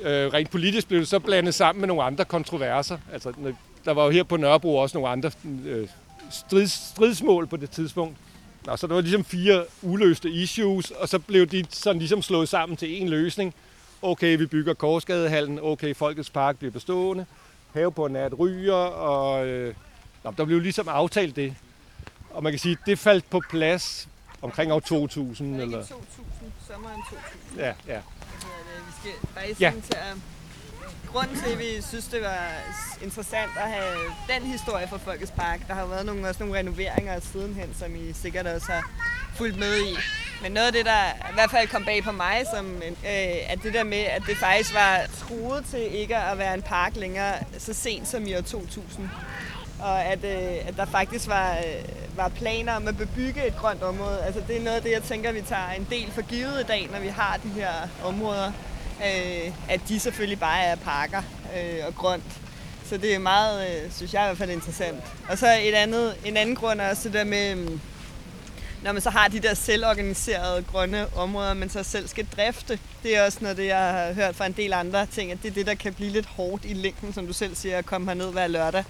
Øh, 0.00 0.32
rent 0.32 0.50
politisk 0.50 0.88
blev 0.88 1.00
det 1.00 1.08
så 1.08 1.18
blandet 1.18 1.54
sammen 1.54 1.80
med 1.80 1.88
nogle 1.88 2.02
andre 2.02 2.24
kontroverser. 2.24 2.98
Altså, 3.12 3.32
der 3.84 3.92
var 3.92 4.04
jo 4.04 4.10
her 4.10 4.22
på 4.22 4.36
Nørrebro 4.36 4.76
også 4.76 4.96
nogle 4.96 5.08
andre 5.10 5.30
øh, 5.66 5.88
strids, 6.30 6.72
stridsmål 6.72 7.46
på 7.46 7.56
det 7.56 7.70
tidspunkt. 7.70 8.16
Nå, 8.66 8.76
så 8.76 8.86
der 8.86 8.94
var 8.94 9.00
ligesom 9.00 9.24
fire 9.24 9.64
uløste 9.82 10.30
issues, 10.30 10.90
og 10.90 11.08
så 11.08 11.18
blev 11.18 11.46
de 11.46 11.64
sådan 11.70 11.98
ligesom 11.98 12.22
slået 12.22 12.48
sammen 12.48 12.76
til 12.76 13.02
en 13.02 13.08
løsning. 13.08 13.54
Okay, 14.02 14.36
vi 14.38 14.46
bygger 14.46 14.74
Korsgadehallen, 14.74 15.58
okay, 15.62 15.94
Folkets 15.94 16.30
Park 16.30 16.58
bliver 16.58 16.72
bestående, 16.72 17.26
have 17.72 17.92
på 17.92 18.08
nat 18.08 18.38
ryger, 18.38 18.74
og 18.74 19.46
øh, 19.46 19.74
nå, 20.24 20.34
der 20.36 20.44
blev 20.44 20.60
ligesom 20.60 20.88
aftalt 20.88 21.36
det. 21.36 21.54
Og 22.30 22.42
man 22.42 22.52
kan 22.52 22.58
sige, 22.58 22.76
det 22.86 22.98
faldt 22.98 23.30
på 23.30 23.40
plads 23.50 24.08
omkring 24.44 24.72
år 24.72 24.80
2000. 24.80 25.60
Eller? 25.60 25.78
2000, 25.78 26.02
sommeren 26.68 26.96
2000. 27.10 27.58
Ja, 27.58 27.72
ja. 27.86 28.00
Vi 28.86 28.92
skal 29.00 29.28
faktisk 29.34 29.60
ja. 29.60 29.72
til 29.84 29.94
at... 29.94 30.16
Grunden 31.12 31.36
til, 31.36 31.52
at 31.52 31.58
vi 31.58 31.82
synes, 31.82 32.06
det 32.06 32.22
var 32.22 32.48
interessant 33.02 33.50
at 33.56 33.70
have 33.70 33.96
den 34.28 34.42
historie 34.42 34.88
fra 34.88 34.96
Folkets 34.96 35.30
Park, 35.30 35.68
der 35.68 35.74
har 35.74 35.86
været 35.86 36.06
nogle, 36.06 36.28
også 36.28 36.44
nogle 36.44 36.58
renoveringer 36.58 37.20
sidenhen, 37.20 37.74
som 37.78 37.94
I 37.94 38.12
sikkert 38.12 38.46
også 38.46 38.72
har 38.72 38.90
fulgt 39.34 39.58
med 39.58 39.78
i. 39.78 39.96
Men 40.42 40.52
noget 40.52 40.66
af 40.66 40.72
det, 40.72 40.84
der 40.84 41.30
i 41.30 41.34
hvert 41.34 41.50
fald 41.50 41.68
kom 41.68 41.84
bag 41.84 42.02
på 42.02 42.12
mig, 42.12 42.44
som, 42.54 42.66
øh, 42.86 43.52
at 43.52 43.58
det 43.62 43.74
der 43.74 43.84
med, 43.84 43.98
at 43.98 44.22
det 44.26 44.36
faktisk 44.36 44.74
var 44.74 45.00
troet 45.18 45.64
til 45.70 45.94
ikke 45.94 46.16
at 46.16 46.38
være 46.38 46.54
en 46.54 46.62
park 46.62 46.96
længere 46.96 47.34
så 47.58 47.72
sent 47.72 48.08
som 48.08 48.26
i 48.26 48.34
år 48.34 48.40
2000 48.40 49.10
og 49.80 50.04
at, 50.04 50.24
øh, 50.24 50.68
at 50.68 50.76
der 50.76 50.84
faktisk 50.84 51.28
var, 51.28 51.52
øh, 51.52 52.16
var 52.16 52.28
planer 52.28 52.72
om 52.72 52.88
at 52.88 52.96
bebygge 52.96 53.46
et 53.46 53.56
grønt 53.56 53.82
område. 53.82 54.22
Altså 54.24 54.42
det 54.48 54.56
er 54.56 54.60
noget 54.60 54.76
af 54.76 54.82
det, 54.82 54.90
jeg 54.90 55.02
tænker, 55.02 55.32
vi 55.32 55.40
tager 55.40 55.70
en 55.70 55.86
del 55.90 56.12
for 56.12 56.22
givet 56.22 56.60
i 56.60 56.64
dag, 56.64 56.88
når 56.92 57.00
vi 57.00 57.08
har 57.08 57.40
de 57.42 57.48
her 57.48 57.72
områder, 58.04 58.52
øh, 59.04 59.52
at 59.68 59.80
de 59.88 60.00
selvfølgelig 60.00 60.40
bare 60.40 60.62
er 60.62 60.76
parker 60.76 61.22
øh, 61.56 61.86
og 61.86 61.94
grønt. 61.94 62.40
Så 62.84 62.96
det 62.96 63.14
er 63.14 63.18
meget, 63.18 63.68
øh, 63.68 63.92
synes 63.92 64.14
jeg 64.14 64.22
i 64.22 64.26
hvert 64.26 64.38
fald, 64.38 64.50
interessant. 64.50 65.04
Og 65.28 65.38
så 65.38 65.46
et 65.62 65.74
andet, 65.74 66.16
en 66.24 66.36
anden 66.36 66.56
grund 66.56 66.80
er 66.80 66.90
også 66.90 67.02
det 67.08 67.12
der 67.12 67.24
med, 67.24 67.54
mm, 67.54 67.80
når 68.82 68.92
man 68.92 69.02
så 69.02 69.10
har 69.10 69.28
de 69.28 69.40
der 69.40 69.54
selvorganiserede 69.54 70.64
grønne 70.72 71.06
områder, 71.16 71.54
man 71.54 71.70
så 71.70 71.82
selv 71.82 72.08
skal 72.08 72.26
drifte. 72.36 72.78
Det 73.02 73.16
er 73.16 73.24
også 73.24 73.38
noget, 73.40 73.56
det 73.56 73.66
jeg 73.66 73.78
har 73.78 74.12
hørt 74.12 74.36
fra 74.36 74.46
en 74.46 74.52
del 74.52 74.72
andre 74.72 75.06
ting, 75.06 75.32
at 75.32 75.38
det 75.42 75.50
er 75.50 75.54
det, 75.54 75.66
der 75.66 75.74
kan 75.74 75.94
blive 75.94 76.10
lidt 76.10 76.26
hårdt 76.26 76.64
i 76.64 76.72
længden, 76.72 77.12
som 77.12 77.26
du 77.26 77.32
selv 77.32 77.56
siger, 77.56 77.78
at 77.78 77.86
komme 77.86 78.06
herned 78.06 78.32
hver 78.32 78.46
lørdag 78.46 78.84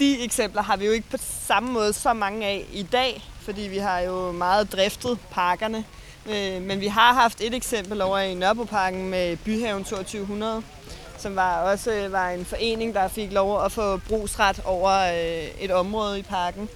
de 0.00 0.24
eksempler 0.24 0.62
har 0.62 0.76
vi 0.76 0.86
jo 0.86 0.92
ikke 0.92 1.10
på 1.10 1.16
samme 1.46 1.72
måde 1.72 1.92
så 1.92 2.12
mange 2.12 2.46
af 2.46 2.66
i 2.72 2.82
dag, 2.82 3.24
fordi 3.40 3.60
vi 3.60 3.78
har 3.78 4.00
jo 4.00 4.32
meget 4.32 4.72
driftet 4.72 5.18
parkerne. 5.30 5.84
Øh, 6.26 6.62
men 6.62 6.80
vi 6.80 6.86
har 6.86 7.12
haft 7.12 7.40
et 7.40 7.54
eksempel 7.54 8.00
over 8.00 8.18
i 8.18 8.34
Nørrebroparken 8.34 9.10
med 9.10 9.36
Byhaven 9.36 9.84
2200, 9.84 10.62
som 11.18 11.36
var 11.36 11.62
også 11.62 11.92
øh, 11.92 12.12
var 12.12 12.30
en 12.30 12.44
forening, 12.44 12.94
der 12.94 13.08
fik 13.08 13.32
lov 13.32 13.64
at 13.64 13.72
få 13.72 13.96
brugsret 13.96 14.60
over 14.64 14.90
øh, 14.90 15.48
et 15.60 15.70
område 15.70 16.18
i 16.18 16.22
parken. 16.22 16.68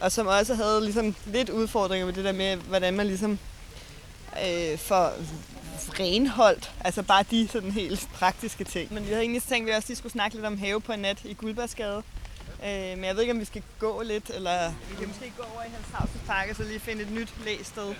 Og 0.00 0.12
som 0.12 0.26
også 0.26 0.54
havde 0.54 0.84
ligesom 0.84 1.14
lidt 1.26 1.50
udfordringer 1.50 2.06
med 2.06 2.14
det 2.14 2.24
der 2.24 2.32
med, 2.32 2.56
hvordan 2.56 2.94
man 2.94 3.06
ligesom 3.06 3.38
øh, 4.44 4.78
for 4.78 5.12
renholdt. 6.00 6.72
Altså 6.80 7.02
bare 7.02 7.24
de 7.30 7.48
sådan 7.48 7.70
helt 7.70 8.08
praktiske 8.14 8.64
ting. 8.64 8.94
Men 8.94 9.02
vi 9.02 9.08
havde 9.08 9.20
egentlig 9.20 9.42
tænkt, 9.42 9.68
at 9.68 9.72
vi 9.72 9.76
også 9.76 9.88
lige 9.88 9.96
skulle 9.96 10.12
snakke 10.12 10.36
lidt 10.36 10.46
om 10.46 10.58
have 10.58 10.80
på 10.80 10.96
net 10.96 11.18
i 11.24 11.34
Guldbergsgade. 11.34 12.02
Øh, 12.64 12.70
men 12.70 13.04
jeg 13.04 13.14
ved 13.14 13.22
ikke, 13.22 13.32
om 13.32 13.40
vi 13.40 13.44
skal 13.44 13.62
gå 13.78 14.02
lidt, 14.02 14.30
eller 14.30 14.72
vi 14.90 14.96
kan 14.98 15.08
måske 15.08 15.32
gå 15.36 15.42
over 15.54 15.62
i 15.62 15.68
Hans 15.68 15.86
Havsens 15.92 16.22
Park 16.26 16.46
og 16.50 16.56
så 16.56 16.62
lige 16.64 16.80
finde 16.80 17.02
et 17.02 17.10
nyt 17.12 17.34
læsted. 17.44 17.94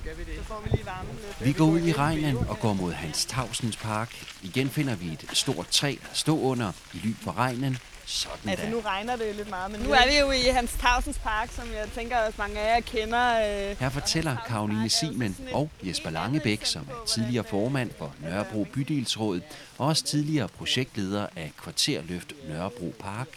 Skal 0.00 0.18
vi 0.18 0.24
det? 0.24 0.36
Så 0.38 0.44
får 0.44 0.62
vi 0.64 0.70
lige 0.70 0.86
varmen 0.86 1.16
lidt. 1.26 1.46
Vi 1.46 1.52
går 1.52 1.64
ud 1.64 1.80
i 1.80 1.92
regnen 1.92 2.36
og 2.36 2.58
går 2.60 2.72
mod 2.72 2.92
Hans 2.92 3.24
Tavsens 3.24 3.76
Park. 3.76 4.26
Igen 4.42 4.70
finder 4.70 4.94
vi 4.94 5.06
et 5.06 5.26
stort 5.32 5.68
træ 5.68 5.96
at 6.10 6.16
stå 6.16 6.40
under 6.40 6.72
i 6.94 6.98
ly 6.98 7.14
for 7.22 7.38
regnen. 7.38 7.78
Sådan 8.12 8.48
Altså 8.50 8.66
da. 8.66 8.70
nu 8.70 8.80
regner 8.80 9.16
det 9.16 9.28
jo 9.28 9.32
lidt 9.36 9.50
meget, 9.50 9.70
men 9.70 9.80
nu 9.80 9.90
er 9.92 10.06
vi 10.10 10.18
jo 10.18 10.30
i 10.30 10.40
Hans 10.52 10.70
Tavsens 10.80 11.18
Park, 11.18 11.50
som 11.56 11.64
jeg 11.72 11.88
tænker, 11.94 12.16
at 12.16 12.38
mange 12.38 12.60
af 12.60 12.74
jer 12.74 12.80
kender. 12.80 13.70
Øh, 13.70 13.76
Her 13.80 13.88
fortæller 13.88 14.36
Karoline 14.46 14.88
Simen 14.90 15.36
og 15.52 15.70
Jesper 15.82 16.10
Langebæk, 16.10 16.60
som 16.64 16.86
er 16.90 17.04
tidligere 17.06 17.44
formand 17.44 17.90
for 17.98 18.14
Nørrebro 18.20 18.64
Bydelsråd 18.72 19.40
og 19.78 19.86
også 19.86 20.04
tidligere 20.04 20.48
projektleder 20.48 21.26
af 21.36 21.52
Kvarterløft 21.62 22.32
Nørrebro 22.48 22.94
Park, 23.00 23.28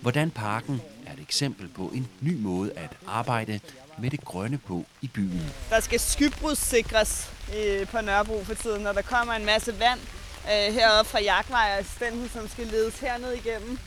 hvordan 0.00 0.30
parken 0.30 0.80
er 1.06 1.12
et 1.12 1.20
eksempel 1.20 1.68
på 1.68 1.90
en 1.94 2.08
ny 2.20 2.36
måde 2.36 2.72
at 2.76 2.90
arbejde 3.08 3.60
med 3.98 4.10
det 4.10 4.24
grønne 4.24 4.58
på 4.58 4.84
i 5.00 5.06
byen. 5.08 5.52
der 5.70 5.80
skal 5.80 6.00
skybrudssikres 6.00 7.30
øh, 7.56 7.86
på 7.86 8.00
Nørrebro 8.00 8.44
for 8.44 8.54
tiden, 8.54 8.86
og 8.86 8.94
der 8.94 9.02
kommer 9.02 9.34
en 9.34 9.44
masse 9.44 9.80
vand 9.80 10.00
øh, 10.44 10.74
heroppe 10.74 11.10
fra 11.10 11.20
Jagtvej 11.22 11.76
og 11.80 11.84
Stensen, 11.96 12.30
som 12.34 12.48
skal 12.48 12.66
ledes 12.66 12.98
herned 12.98 13.32
igennem. 13.32 13.78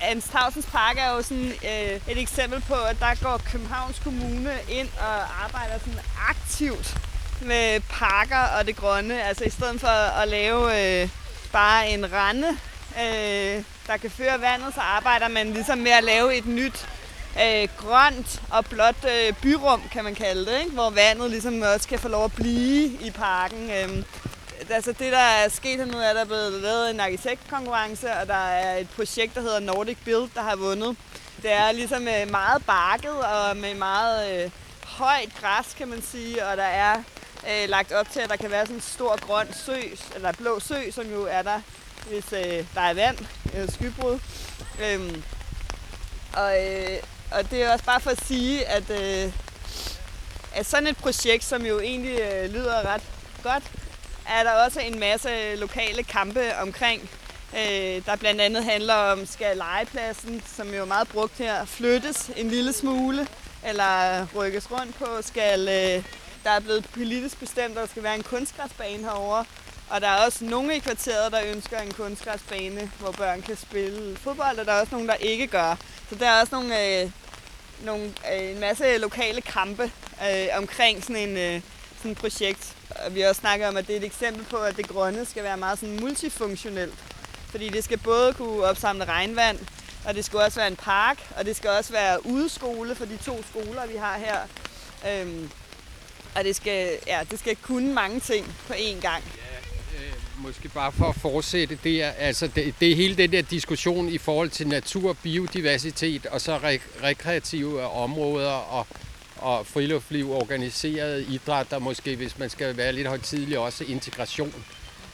Hans 0.00 0.24
Tavsens 0.24 0.66
Park 0.66 0.98
er 0.98 1.10
jo 1.10 1.22
sådan 1.22 1.52
øh, 1.64 2.00
et 2.08 2.18
eksempel 2.18 2.60
på, 2.60 2.74
at 2.74 2.96
der 3.00 3.22
går 3.22 3.40
Københavns 3.52 3.98
Kommune 3.98 4.52
ind 4.68 4.88
og 4.98 5.44
arbejder 5.44 5.78
sådan 5.78 6.00
aktivt 6.28 6.98
med 7.40 7.80
parker 7.80 8.58
og 8.58 8.66
det 8.66 8.76
grønne. 8.76 9.22
Altså 9.22 9.44
i 9.44 9.50
stedet 9.50 9.80
for 9.80 10.20
at 10.20 10.28
lave 10.28 10.62
øh, 11.02 11.08
bare 11.52 11.88
en 11.88 12.12
rende, 12.12 12.48
øh, 12.98 13.62
der 13.86 13.96
kan 13.96 14.10
føre 14.10 14.40
vandet, 14.40 14.74
så 14.74 14.80
arbejder 14.80 15.28
man 15.28 15.52
ligesom 15.52 15.78
med 15.78 15.90
at 15.90 16.04
lave 16.04 16.36
et 16.36 16.46
nyt 16.46 16.88
øh, 17.44 17.68
grønt 17.76 18.42
og 18.50 18.64
blåt 18.66 19.04
øh, 19.04 19.32
byrum, 19.42 19.82
kan 19.92 20.04
man 20.04 20.14
kalde 20.14 20.46
det, 20.46 20.60
ikke? 20.60 20.72
hvor 20.72 20.90
vandet 20.90 21.30
ligesom 21.30 21.62
også 21.74 21.88
kan 21.88 21.98
få 21.98 22.08
lov 22.08 22.24
at 22.24 22.32
blive 22.32 22.84
i 22.84 23.10
parken. 23.10 23.70
Øh 23.70 24.02
altså 24.70 24.92
det, 24.92 25.12
der 25.12 25.18
er 25.18 25.48
sket 25.48 25.78
hernede, 25.78 26.04
er, 26.04 26.10
at 26.10 26.16
der 26.16 26.22
er 26.22 26.26
blevet 26.26 26.52
lavet 26.52 26.90
en 26.90 27.00
arkitektkonkurrence, 27.00 28.12
og 28.12 28.26
der 28.26 28.34
er 28.34 28.76
et 28.76 28.88
projekt, 28.88 29.34
der 29.34 29.40
hedder 29.40 29.60
Nordic 29.60 29.96
Build, 30.04 30.30
der 30.34 30.42
har 30.42 30.56
vundet. 30.56 30.96
Det 31.42 31.52
er 31.52 31.72
ligesom 31.72 32.08
øh, 32.08 32.30
meget 32.30 32.66
barket 32.66 33.10
og 33.24 33.56
med 33.56 33.74
meget 33.74 34.44
øh, 34.44 34.50
højt 34.84 35.32
græs, 35.40 35.74
kan 35.78 35.88
man 35.88 36.02
sige, 36.02 36.46
og 36.46 36.56
der 36.56 36.62
er 36.62 36.96
øh, 37.50 37.68
lagt 37.68 37.92
op 37.92 38.10
til, 38.10 38.20
at 38.20 38.30
der 38.30 38.36
kan 38.36 38.50
være 38.50 38.66
sådan 38.66 38.76
en 38.76 38.82
stor 38.82 39.26
grøn 39.26 39.46
sø, 39.66 39.76
eller 40.14 40.32
blå 40.32 40.60
sø, 40.60 40.90
som 40.90 41.10
jo 41.12 41.26
er 41.30 41.42
der, 41.42 41.60
hvis 42.08 42.32
øh, 42.32 42.64
der 42.74 42.80
er 42.80 42.94
vand, 42.94 43.18
øh, 43.54 43.72
skybrud. 43.72 44.18
Øhm, 44.82 45.22
og, 46.32 46.66
øh, 46.66 46.98
og 47.30 47.50
det 47.50 47.62
er 47.62 47.72
også 47.72 47.84
bare 47.84 48.00
for 48.00 48.10
at 48.10 48.24
sige, 48.24 48.66
at, 48.66 48.90
øh, 48.90 49.32
at 50.54 50.66
sådan 50.66 50.86
et 50.86 50.96
projekt, 50.96 51.44
som 51.44 51.66
jo 51.66 51.80
egentlig 51.80 52.20
øh, 52.20 52.50
lyder 52.50 52.86
ret 52.86 53.02
godt, 53.42 53.62
er 54.28 54.42
der 54.42 54.52
også 54.52 54.80
en 54.80 55.00
masse 55.00 55.56
lokale 55.56 56.02
kampe 56.02 56.56
omkring. 56.62 57.10
Øh, 57.54 58.06
der 58.06 58.16
blandt 58.16 58.40
andet 58.40 58.64
handler 58.64 58.94
om, 58.94 59.26
skal 59.26 59.56
legepladsen, 59.56 60.42
som 60.56 60.74
jo 60.74 60.82
er 60.82 60.86
meget 60.86 61.08
brugt 61.08 61.38
her, 61.38 61.64
flyttes 61.64 62.30
en 62.36 62.48
lille 62.48 62.72
smule, 62.72 63.26
eller 63.66 64.26
rykkes 64.36 64.70
rundt 64.70 64.98
på, 64.98 65.06
skal 65.20 65.60
øh, 65.68 66.04
der 66.44 66.52
er 66.52 66.60
blevet 66.60 66.88
politisk 66.92 67.40
bestemt, 67.40 67.70
at 67.70 67.76
der 67.76 67.86
skal 67.86 68.02
være 68.02 68.14
en 68.14 68.22
kunstgræsbane 68.22 69.02
herovre. 69.02 69.44
Og 69.90 70.00
der 70.00 70.08
er 70.08 70.24
også 70.24 70.44
nogle 70.44 70.76
i 70.76 70.78
kvarteret, 70.78 71.32
der 71.32 71.40
ønsker 71.54 71.78
en 71.78 71.92
kunstgræsbane, 71.92 72.90
hvor 73.00 73.10
børn 73.10 73.42
kan 73.42 73.56
spille 73.56 74.16
fodbold, 74.16 74.58
og 74.58 74.66
der 74.66 74.72
er 74.72 74.80
også 74.80 74.94
nogle, 74.94 75.08
der 75.08 75.14
ikke 75.14 75.46
gør. 75.46 75.76
Så 76.08 76.14
der 76.14 76.28
er 76.28 76.40
også 76.40 76.54
nogle, 76.54 77.00
øh, 77.02 77.10
nogle, 77.84 78.04
øh, 78.04 78.50
en 78.50 78.60
masse 78.60 78.98
lokale 78.98 79.40
kampe 79.40 79.90
øh, 80.22 80.46
omkring 80.58 81.04
sådan 81.04 81.28
en 81.28 81.36
øh, 81.36 81.60
sådan 81.98 82.10
et 82.10 82.18
projekt. 82.18 82.74
Og 82.90 83.14
vi 83.14 83.20
har 83.20 83.28
også 83.28 83.40
snakket 83.40 83.68
om, 83.68 83.76
at 83.76 83.86
det 83.86 83.92
er 83.92 84.00
et 84.00 84.04
eksempel 84.04 84.44
på, 84.44 84.56
at 84.56 84.76
det 84.76 84.88
grønne 84.88 85.24
skal 85.24 85.42
være 85.42 85.56
meget 85.56 85.78
sådan 85.78 86.00
multifunktionelt. 86.00 86.94
Fordi 87.50 87.68
det 87.68 87.84
skal 87.84 87.98
både 87.98 88.32
kunne 88.32 88.64
opsamle 88.64 89.04
regnvand, 89.04 89.58
og 90.04 90.14
det 90.14 90.24
skal 90.24 90.38
også 90.38 90.60
være 90.60 90.68
en 90.68 90.76
park, 90.76 91.18
og 91.36 91.44
det 91.44 91.56
skal 91.56 91.70
også 91.70 91.92
være 91.92 92.26
udeskole 92.26 92.94
for 92.94 93.04
de 93.04 93.16
to 93.16 93.44
skoler, 93.50 93.86
vi 93.86 93.96
har 93.96 94.18
her. 94.18 94.38
Øhm, 95.10 95.50
og 96.34 96.44
det 96.44 96.56
skal, 96.56 96.98
ja, 97.06 97.20
det 97.30 97.38
skal 97.38 97.56
kunne 97.56 97.92
mange 97.94 98.20
ting 98.20 98.54
på 98.66 98.72
én 98.72 99.00
gang. 99.00 99.24
Øh, 99.94 100.42
måske 100.42 100.68
bare 100.68 100.92
for 100.92 101.08
at 101.08 101.16
fortsætte, 101.16 101.78
det 101.84 102.02
er, 102.02 102.10
altså 102.10 102.46
det, 102.46 102.74
det 102.80 102.92
er 102.92 102.96
hele 102.96 103.16
den 103.16 103.32
der 103.32 103.42
diskussion 103.42 104.08
i 104.08 104.18
forhold 104.18 104.50
til 104.50 104.68
natur, 104.68 105.12
biodiversitet 105.22 106.26
og 106.26 106.40
så 106.40 106.58
re- 106.58 107.04
rekreative 107.04 107.82
områder 107.82 108.50
og, 108.50 108.86
og 109.46 109.66
friluftsliv, 109.66 110.32
organiseret 110.32 111.26
idræt 111.28 111.72
og 111.72 111.82
måske, 111.82 112.16
hvis 112.16 112.38
man 112.38 112.50
skal 112.50 112.76
være 112.76 112.92
lidt 112.92 113.06
højtidlig, 113.06 113.58
også 113.58 113.84
integration. 113.84 114.54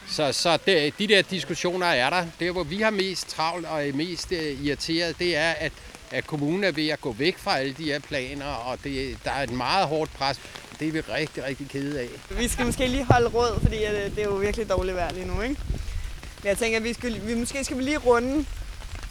Så, 0.09 0.33
så 0.33 0.59
det, 0.67 0.95
de 0.99 1.07
der 1.07 1.23
diskussioner 1.23 1.87
er 1.87 2.11
der. 2.11 2.27
Det, 2.41 2.53
hvor 2.53 2.63
vi 2.65 2.77
har 2.77 2.91
mest 2.91 3.29
travlt 3.29 3.67
og 3.67 3.89
er 3.89 3.93
mest 3.93 4.33
øh, 4.33 4.65
irriteret, 4.65 5.19
det 5.19 5.37
er, 5.37 5.51
at, 5.51 5.73
at 6.11 6.27
kommunen 6.27 6.65
er 6.65 6.73
ved 6.73 6.89
at 6.89 7.01
gå 7.01 7.13
væk 7.13 7.39
fra 7.39 7.59
alle 7.59 7.73
de 7.73 7.85
her 7.85 7.99
planer, 7.99 8.47
og 8.47 8.79
det, 8.85 9.19
der 9.25 9.31
er 9.31 9.43
et 9.43 9.53
meget 9.53 9.87
hårdt 9.87 10.13
pres. 10.13 10.41
Det 10.81 10.89
er 10.89 10.93
vi 10.93 11.01
rigtig, 11.01 11.45
rigtig 11.45 11.69
kede 11.69 12.01
af. 12.01 12.09
Vi 12.31 12.49
skal 12.49 12.67
måske 12.67 12.87
lige 12.87 13.05
holde 13.05 13.29
råd, 13.29 13.61
fordi 13.63 13.85
øh, 13.85 13.93
det 13.93 14.19
er 14.19 14.25
jo 14.25 14.35
virkelig 14.35 14.69
dårligt 14.69 14.97
vejr 14.97 15.13
lige 15.13 15.27
nu, 15.27 15.41
ikke? 15.41 15.57
Men 16.43 16.49
jeg 16.49 16.59
tænker, 16.59 16.79
at 16.79 16.85
vi, 16.85 16.93
skal, 16.93 17.27
vi 17.27 17.35
måske 17.35 17.65
skal 17.65 17.79
vi 17.79 17.83
lige 17.83 17.99
runde 17.99 18.47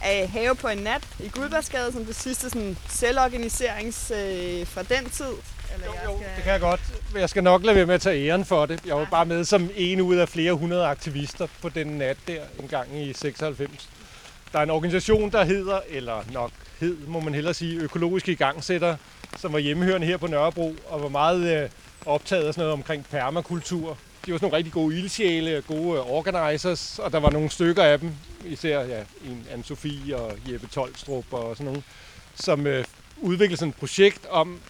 af 0.04 0.28
have 0.28 0.54
på 0.54 0.68
en 0.68 0.78
nat 0.78 1.02
i 1.20 1.28
Guldbergsgade, 1.28 1.92
som 1.92 2.04
det 2.04 2.16
sidste 2.16 2.50
sådan, 2.50 2.76
selvorganiserings 2.88 4.10
øh, 4.10 4.66
fra 4.66 4.82
den 4.82 5.10
tid. 5.10 5.24
Eller 5.74 5.86
jeg 5.86 6.04
Jo, 6.04 6.16
skal... 6.16 6.28
det 6.36 6.42
kan 6.44 6.52
jeg 6.52 6.60
godt. 6.60 6.80
Jeg 7.14 7.30
skal 7.30 7.42
nok 7.44 7.64
lade 7.64 7.76
være 7.76 7.86
med 7.86 7.94
at 7.94 8.00
tage 8.00 8.28
æren 8.28 8.44
for 8.44 8.66
det. 8.66 8.80
Jeg 8.86 8.96
var 8.96 9.04
bare 9.10 9.26
med 9.26 9.44
som 9.44 9.70
en 9.76 10.00
ud 10.00 10.16
af 10.16 10.28
flere 10.28 10.52
hundrede 10.52 10.86
aktivister 10.86 11.46
på 11.62 11.68
den 11.68 11.86
nat 11.86 12.16
der 12.28 12.40
en 12.60 12.68
gang 12.68 12.98
i 12.98 13.12
96. 13.12 13.88
Der 14.52 14.58
er 14.58 14.62
en 14.62 14.70
organisation, 14.70 15.30
der 15.32 15.44
hedder, 15.44 15.80
eller 15.88 16.24
nok 16.32 16.50
hed, 16.80 16.96
må 17.06 17.20
man 17.20 17.34
hellere 17.34 17.54
sige, 17.54 17.80
Økologiske 17.80 18.32
Igangsætter, 18.32 18.96
som 19.38 19.52
var 19.52 19.58
hjemmehørende 19.58 20.06
her 20.06 20.16
på 20.16 20.26
Nørrebro 20.26 20.74
og 20.88 21.02
var 21.02 21.08
meget 21.08 21.62
øh, 21.62 21.70
optaget 22.06 22.44
af 22.46 22.54
sådan 22.54 22.60
noget 22.62 22.72
omkring 22.72 23.06
permakultur. 23.10 23.98
De 24.26 24.32
var 24.32 24.38
sådan 24.38 24.44
nogle 24.46 24.56
rigtig 24.56 24.72
gode 24.72 24.98
ildsjæle, 24.98 25.62
gode 25.66 25.98
øh, 25.98 26.10
organizers, 26.10 26.98
og 26.98 27.12
der 27.12 27.20
var 27.20 27.30
nogle 27.30 27.50
stykker 27.50 27.82
af 27.82 27.98
dem, 27.98 28.12
især 28.44 28.80
ja, 28.80 29.00
en 29.24 29.46
Anne-Sophie 29.54 30.14
og 30.14 30.36
Jeppe 30.52 30.66
Tolstrup 30.66 31.32
og 31.32 31.56
sådan 31.56 31.66
nogle, 31.66 31.82
som 32.34 32.66
øh, 32.66 32.84
udviklede 33.16 33.56
sådan 33.58 33.70
et 33.70 33.76
projekt 33.76 34.26
om, 34.26 34.60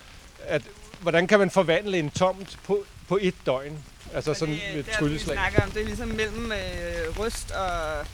at 0.46 0.62
hvordan 1.00 1.26
kan 1.26 1.38
man 1.38 1.50
forvandle 1.50 1.98
en 1.98 2.10
tomt 2.10 2.58
på, 2.64 2.84
på 3.08 3.18
et 3.20 3.34
døgn? 3.46 3.78
Altså 4.14 4.34
sådan 4.34 4.54
det, 4.54 4.62
med 4.72 4.80
et 4.80 4.86
der, 4.86 4.92
vi 4.92 4.96
trylleslag. 4.98 5.36
snakker 5.36 5.62
om, 5.62 5.70
det 5.70 5.80
er 5.80 5.86
ligesom 5.86 6.08
mellem 6.08 6.52
øh, 6.52 7.18
Røst 7.18 7.50
og 7.50 8.06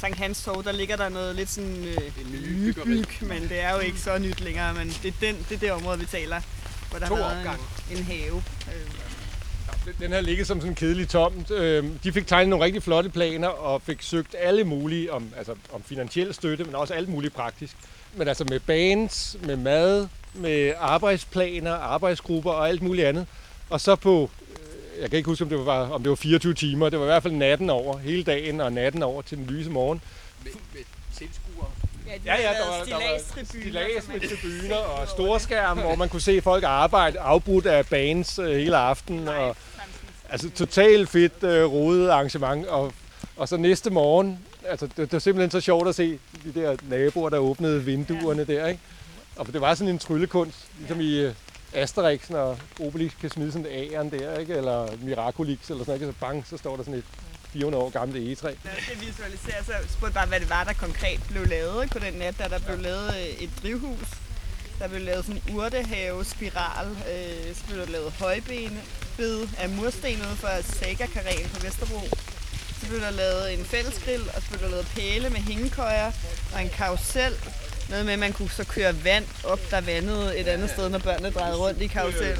Sankt 0.00 0.18
Hans 0.18 0.44
Torv, 0.44 0.64
der 0.64 0.72
ligger 0.72 0.96
der 0.96 1.08
noget 1.08 1.36
lidt 1.36 1.50
sådan 1.50 1.84
øh, 1.84 2.32
nybyg, 2.32 3.08
men 3.20 3.42
det 3.48 3.60
er 3.60 3.72
jo 3.72 3.78
ikke 3.78 4.00
så 4.00 4.18
nyt 4.18 4.40
længere, 4.40 4.74
men 4.74 4.88
det 5.02 5.08
er, 5.08 5.12
den, 5.20 5.46
det, 5.48 5.54
er 5.54 5.58
det 5.58 5.72
område, 5.72 5.98
vi 5.98 6.06
taler, 6.06 6.40
hvor 6.90 6.98
der 6.98 7.06
To 7.08 7.14
har 7.14 7.22
været 7.22 7.38
opgange. 7.38 7.62
en, 7.90 7.96
en 7.98 8.04
have. 8.04 8.36
Øh, 8.36 8.90
Den 10.00 10.12
her 10.12 10.20
ligger 10.20 10.44
som 10.44 10.60
sådan 10.60 10.70
en 10.72 10.74
kedelig 10.74 11.08
tomt. 11.08 11.50
Øhm, 11.50 11.98
De 12.04 12.12
fik 12.12 12.26
tegnet 12.26 12.48
nogle 12.48 12.64
rigtig 12.64 12.82
flotte 12.82 13.10
planer 13.10 13.48
og 13.48 13.82
fik 13.82 14.02
søgt 14.02 14.34
alle 14.38 14.64
mulige 14.64 15.12
om, 15.12 15.28
altså 15.36 15.54
om 15.72 15.82
finansiel 15.82 16.34
støtte, 16.34 16.64
men 16.64 16.74
også 16.74 16.94
alt 16.94 17.08
muligt 17.08 17.34
praktisk. 17.34 17.76
Men 18.16 18.28
altså 18.28 18.44
med 18.44 18.60
bands, 18.60 19.36
med 19.42 19.56
mad, 19.56 20.08
med 20.34 20.72
arbejdsplaner, 20.78 21.72
arbejdsgrupper 21.74 22.50
og 22.50 22.68
alt 22.68 22.82
muligt 22.82 23.06
andet. 23.06 23.26
Og 23.70 23.80
så 23.80 23.96
på, 23.96 24.30
øh, 24.50 25.02
jeg 25.02 25.10
kan 25.10 25.16
ikke 25.16 25.26
huske, 25.26 25.44
om 25.44 25.48
det 25.48 25.66
var, 25.66 25.88
om 25.90 26.02
det 26.02 26.10
var 26.10 26.16
24 26.16 26.54
timer, 26.54 26.88
det 26.88 26.98
var 26.98 27.04
i 27.04 27.08
hvert 27.08 27.22
fald 27.22 27.34
natten 27.34 27.70
over, 27.70 27.98
hele 27.98 28.24
dagen 28.24 28.60
og 28.60 28.72
natten 28.72 29.02
over 29.02 29.22
til 29.22 29.38
den 29.38 29.46
lyse 29.46 29.70
morgen. 29.70 30.00
Med, 30.44 30.52
med 30.74 30.82
tilskuere. 31.18 31.70
ja, 32.06 32.12
de 32.12 32.20
Ja, 32.24 32.40
ja, 32.40 32.48
har 32.48 32.54
der 32.54 32.66
var, 32.66 32.84
der 32.84 32.94
var 32.94 34.00
som 34.00 34.12
med 34.12 34.20
tribuner 34.28 34.76
og 34.76 35.08
storskærm, 35.08 35.78
hvor 35.78 35.94
man 35.94 36.08
kunne 36.08 36.20
se 36.20 36.40
folk 36.40 36.64
arbejde 36.64 37.20
afbrudt 37.20 37.66
af 37.66 37.86
bands 37.86 38.38
øh, 38.38 38.56
hele 38.56 38.76
aftenen. 38.76 39.28
Og, 39.28 39.56
altså 40.28 40.50
totalt 40.50 41.08
fedt 41.08 41.42
øh, 41.42 41.64
rodet 41.64 42.10
arrangement. 42.10 42.66
Og, 42.66 42.92
og 43.36 43.48
så 43.48 43.56
næste 43.56 43.90
morgen, 43.90 44.38
altså 44.64 44.86
det, 44.86 44.96
det 44.96 45.12
var 45.12 45.18
simpelthen 45.18 45.50
så 45.50 45.60
sjovt 45.60 45.88
at 45.88 45.94
se 45.94 46.18
de 46.44 46.60
der 46.60 46.76
naboer, 46.88 47.30
der 47.30 47.38
åbnede 47.38 47.84
vinduerne 47.84 48.44
der, 48.44 48.66
ikke? 48.66 48.80
Og 49.36 49.46
det 49.46 49.60
var 49.60 49.74
sådan 49.74 49.92
en 49.92 49.98
tryllekunst, 49.98 50.58
ligesom 50.78 51.00
i 51.00 51.20
øh, 51.20 51.34
Asterix, 51.72 52.30
når 52.30 52.58
Obelix 52.80 53.12
kan 53.20 53.30
smide 53.30 53.52
sådan 53.52 53.66
et 53.66 53.92
æren 53.92 54.10
der, 54.10 54.38
ikke? 54.38 54.54
Eller 54.54 54.88
Miraculix 55.02 55.70
eller 55.70 55.84
sådan 55.84 56.00
noget, 56.00 56.14
så 56.14 56.20
bang, 56.20 56.46
så 56.46 56.56
står 56.56 56.76
der 56.76 56.82
sådan 56.82 56.98
et 56.98 57.04
400 57.52 57.84
år 57.84 57.90
gammelt 57.90 58.26
egetræ. 58.26 58.54
Når 58.64 58.70
jeg 58.70 58.82
skal 58.82 59.00
visualisere, 59.00 59.64
så 59.64 59.72
spurgte 59.88 60.14
bare, 60.14 60.26
hvad 60.26 60.40
det 60.40 60.50
var, 60.50 60.64
der 60.64 60.72
konkret 60.72 61.20
blev 61.30 61.46
lavet 61.46 61.90
på 61.90 61.98
den 61.98 62.14
nat, 62.14 62.38
da 62.38 62.44
der 62.48 62.58
blev 62.58 62.78
lavet 62.78 63.08
øh, 63.08 63.42
et 63.44 63.50
drivhus. 63.62 64.08
Der 64.78 64.88
blev 64.88 65.00
lavet 65.00 65.24
sådan 65.24 65.42
en 65.48 65.56
urtehave-spiral. 65.56 66.86
Øh, 66.88 67.54
så 67.56 67.64
blev 67.66 67.78
der 67.78 67.86
lavet 67.86 68.12
højbene 68.12 68.80
bed 69.16 69.48
af 69.58 69.68
mursten 69.68 70.16
ude 70.26 70.36
for 70.36 70.48
Saga 70.62 71.06
Karel 71.06 71.48
på 71.54 71.60
Vesterbro. 71.60 72.00
Så 72.80 72.86
blev 72.88 73.00
der 73.00 73.10
lavet 73.10 73.54
en 73.54 73.64
fællesgrill, 73.64 74.22
og 74.36 74.42
så 74.42 74.48
blev 74.48 74.60
der 74.60 74.68
lavet 74.68 74.86
pæle 74.96 75.30
med 75.30 75.40
hængekøjer 75.40 76.12
og 76.54 76.62
en 76.62 76.68
karusel. 76.68 77.32
Noget 77.88 78.04
med, 78.04 78.12
at 78.12 78.18
man 78.18 78.32
kunne 78.32 78.50
så 78.50 78.64
køre 78.64 79.04
vand 79.04 79.24
op, 79.44 79.60
der 79.70 79.80
vandede 79.80 80.38
et 80.38 80.48
andet 80.48 80.70
sted, 80.70 80.88
når 80.88 80.98
børnene 80.98 81.30
drejede 81.30 81.56
rundt 81.56 81.80
i 81.82 81.86
karusellen. 81.86 82.36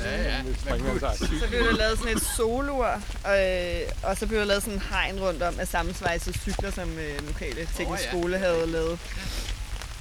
Så 1.41 1.49
blev 1.49 1.61
der 1.65 1.73
lavet 1.73 1.99
sådan 1.99 2.17
et 2.17 2.23
solur, 2.37 2.87
og, 3.25 3.39
og 4.03 4.17
så 4.17 4.27
blev 4.27 4.39
der 4.39 4.45
lavet 4.45 4.63
sådan 4.63 4.75
en 4.79 4.83
hegn 4.91 5.21
rundt 5.21 5.43
om 5.43 5.61
af 5.61 5.69
sammensvejsede 5.69 6.39
cykler, 6.39 6.71
som 6.71 6.99
øh, 6.99 7.27
lokale 7.27 7.69
teknisk 7.77 8.03
skole 8.09 8.39
havde 8.39 8.67
lavet. 8.67 8.99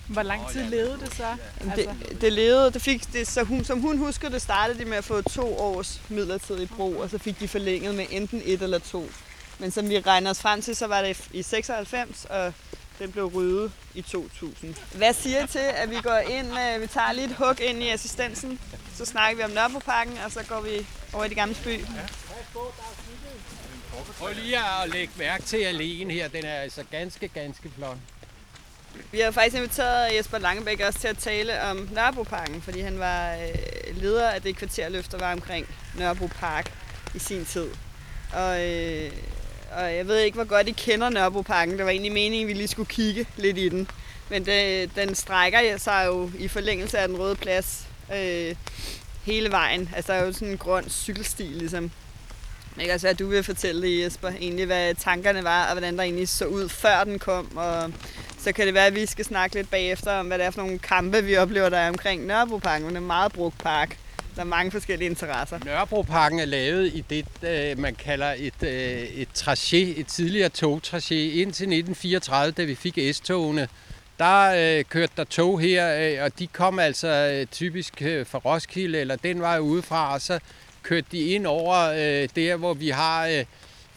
Hvor 0.08 0.24
lang 0.24 0.52
tid 0.52 0.64
levede 0.64 1.00
det 1.00 1.14
så? 1.18 1.36
Altså, 1.62 1.94
Det, 2.10 2.22
det 2.22 2.34
levede, 2.34 2.72
det 2.72 2.82
fik, 2.82 3.14
det, 3.14 3.28
så 3.28 3.44
hun, 3.44 3.64
som 3.66 3.80
hun 3.80 3.98
husker 3.98 4.30
det, 4.30 4.42
startede 4.42 4.80
de 4.80 4.86
med 4.86 4.98
at 4.98 5.04
få 5.04 5.22
to 5.22 5.60
års 5.60 6.02
midlertidig 6.10 6.70
brug, 6.70 6.96
og 7.02 7.10
så 7.10 7.18
fik 7.18 7.40
de 7.40 7.48
forlænget 7.48 7.96
med 7.96 8.06
enten 8.10 8.42
et 8.46 8.62
eller 8.62 8.80
to. 8.80 9.10
Men 9.60 9.72
som 9.72 9.90
vi 9.90 10.00
regner 10.00 10.30
os 10.30 10.40
frem 10.42 10.62
til, 10.62 10.76
så 10.76 10.88
var 10.88 11.02
det 11.02 11.28
i 11.34 11.44
96, 11.44 12.26
og 12.30 12.54
den 13.00 13.12
blev 13.12 13.26
ryddet 13.26 13.72
i 13.94 14.02
2000. 14.02 14.76
Hvad 14.96 15.14
siger 15.14 15.44
I 15.44 15.48
til, 15.48 15.60
at 15.60 15.90
vi 15.90 15.96
går 16.04 16.18
ind, 16.18 16.80
vi 16.82 16.88
tager 16.88 17.12
lige 17.12 17.26
et 17.26 17.36
hug 17.36 17.62
ind 17.62 17.84
i 17.84 17.90
assistensen, 17.90 18.60
så 18.96 19.06
snakker 19.06 19.38
vi 19.38 19.44
om 19.44 19.50
Nørrebroparken, 19.52 20.18
og 20.26 20.32
så 20.32 20.44
går 20.50 20.62
vi 20.62 20.88
over 21.14 21.26
i 21.26 21.28
det 21.30 21.36
gamle 21.38 21.56
by. 21.64 21.86
Prøv 24.20 24.34
lige 24.34 24.58
at 24.58 24.90
lægge 24.90 25.14
mærke 25.18 25.44
til 25.44 25.58
alene 25.58 26.14
her. 26.14 26.28
Den 26.28 26.46
er 26.46 26.54
altså 26.56 26.84
ganske, 26.92 27.28
ganske 27.28 27.72
flot. 27.78 27.98
Vi 29.12 29.20
har 29.20 29.32
faktisk 29.32 29.58
inviteret 29.58 30.16
Jesper 30.18 30.38
Langebæk 30.38 30.82
også 30.88 31.00
til 31.00 31.08
at 31.08 31.18
tale 31.18 31.62
om 31.62 31.90
Nørrebroparken, 31.92 32.62
fordi 32.62 32.80
han 32.80 33.00
var 33.00 33.34
øh, 33.34 34.02
leder 34.02 34.30
af 34.30 34.42
det 34.42 34.56
kvarterløft, 34.56 35.12
der 35.12 35.18
var 35.18 35.34
omkring 35.34 35.68
Nørrebro 35.98 36.28
Park 36.28 36.72
i 37.16 37.20
sin 37.20 37.46
tid. 37.46 37.68
Og, 38.34 38.70
øh, 38.70 39.12
og 39.72 39.96
jeg 39.96 40.08
ved 40.08 40.20
ikke, 40.20 40.36
hvor 40.36 40.46
godt 40.46 40.68
I 40.68 40.72
kender 40.72 41.10
Nørrebroparken. 41.10 41.78
Det 41.78 41.86
var 41.86 41.92
egentlig 41.92 42.12
meningen, 42.12 42.42
at 42.42 42.48
vi 42.48 42.54
lige 42.54 42.68
skulle 42.68 42.90
kigge 42.90 43.26
lidt 43.38 43.58
i 43.58 43.70
den. 43.70 43.88
Men 44.30 44.46
det, 44.46 44.90
den 44.96 45.16
strækker 45.16 45.78
sig 45.78 46.06
jo 46.08 46.32
i 46.40 46.48
forlængelse 46.48 46.98
af 46.98 47.08
den 47.08 47.20
røde 47.20 47.36
plads 47.36 47.88
øh, 48.16 48.56
hele 49.24 49.52
vejen. 49.52 49.90
Altså 49.96 50.14
der 50.14 50.20
er 50.20 50.26
jo 50.26 50.34
sådan 50.34 50.48
en 50.48 50.58
grøn 50.58 50.90
cykelsti 50.90 51.44
ligesom. 51.44 51.92
Det 52.76 52.84
kan 52.84 52.94
også 52.94 53.06
være, 53.06 53.14
at 53.14 53.20
du 53.20 53.28
vil 53.28 53.44
fortælle 53.44 53.82
det, 53.82 54.04
Jesper, 54.04 54.30
egentlig 54.30 54.66
hvad 54.66 54.96
tankerne 54.96 55.44
var, 55.44 55.66
og 55.66 55.72
hvordan 55.72 55.98
der 55.98 56.04
egentlig 56.04 56.30
så 56.30 56.46
ud, 56.46 56.70
før 56.70 57.04
den 57.04 57.20
kom. 57.20 57.58
Og 57.58 57.92
så 58.44 58.52
kan 58.52 58.66
det 58.66 58.74
være, 58.74 58.86
at 58.86 58.96
vi 58.96 59.06
skal 59.06 59.26
snakke 59.26 59.56
lidt 59.56 59.70
bagefter 59.70 60.12
om, 60.12 60.28
hvad 60.28 60.38
det 60.38 60.46
er 60.46 60.52
for 60.52 60.62
nogle 60.62 60.80
kampe, 60.80 61.24
vi 61.24 61.38
oplever, 61.38 61.70
der 61.70 61.78
er 61.78 61.90
omkring 61.90 62.26
Nørrebroparken. 62.26 62.88
Det 62.88 62.96
er 62.96 63.00
en 63.00 63.08
meget 63.08 63.34
brugt 63.34 63.58
park. 63.58 63.98
Der 64.36 64.42
er 64.42 64.46
mange 64.46 64.72
forskellige 64.72 65.10
interesser. 65.10 65.60
Nørrebroparken 65.66 66.40
er 66.40 66.46
lavet 66.46 66.88
i 66.94 67.04
det, 67.10 67.26
øh, 67.44 67.80
man 67.80 67.96
kalder 67.96 68.34
et, 68.38 68.64
øh, 68.64 69.04
et 69.04 69.28
traché, 69.38 70.00
et 70.00 70.08
tidligere 70.08 70.50
togtraché. 70.58 71.16
Indtil 71.16 71.68
1934, 71.70 72.52
da 72.52 72.64
vi 72.64 72.76
fik 72.76 73.00
S-togene, 73.14 73.68
der 74.20 74.78
øh, 74.80 74.84
kørte 74.84 75.14
der 75.18 75.24
tog 75.24 75.60
her, 75.60 75.96
øh, 76.00 76.24
og 76.24 76.40
de 76.40 76.48
kom 76.48 76.80
altså 76.80 77.08
øh, 77.08 77.46
typisk 77.46 78.02
øh, 78.02 78.26
fra 78.26 78.38
Roskilde, 78.38 79.00
eller 79.00 79.16
den 79.16 79.42
vej 79.42 79.60
udefra, 79.60 80.14
og 80.14 80.22
så 80.22 80.40
kørte 80.84 81.08
de 81.12 81.20
ind 81.20 81.48
over 81.48 81.90
øh, 81.90 82.30
der, 82.36 82.56
hvor 82.56 82.74
vi 82.74 82.90
har 82.90 83.28
øh, 83.28 83.46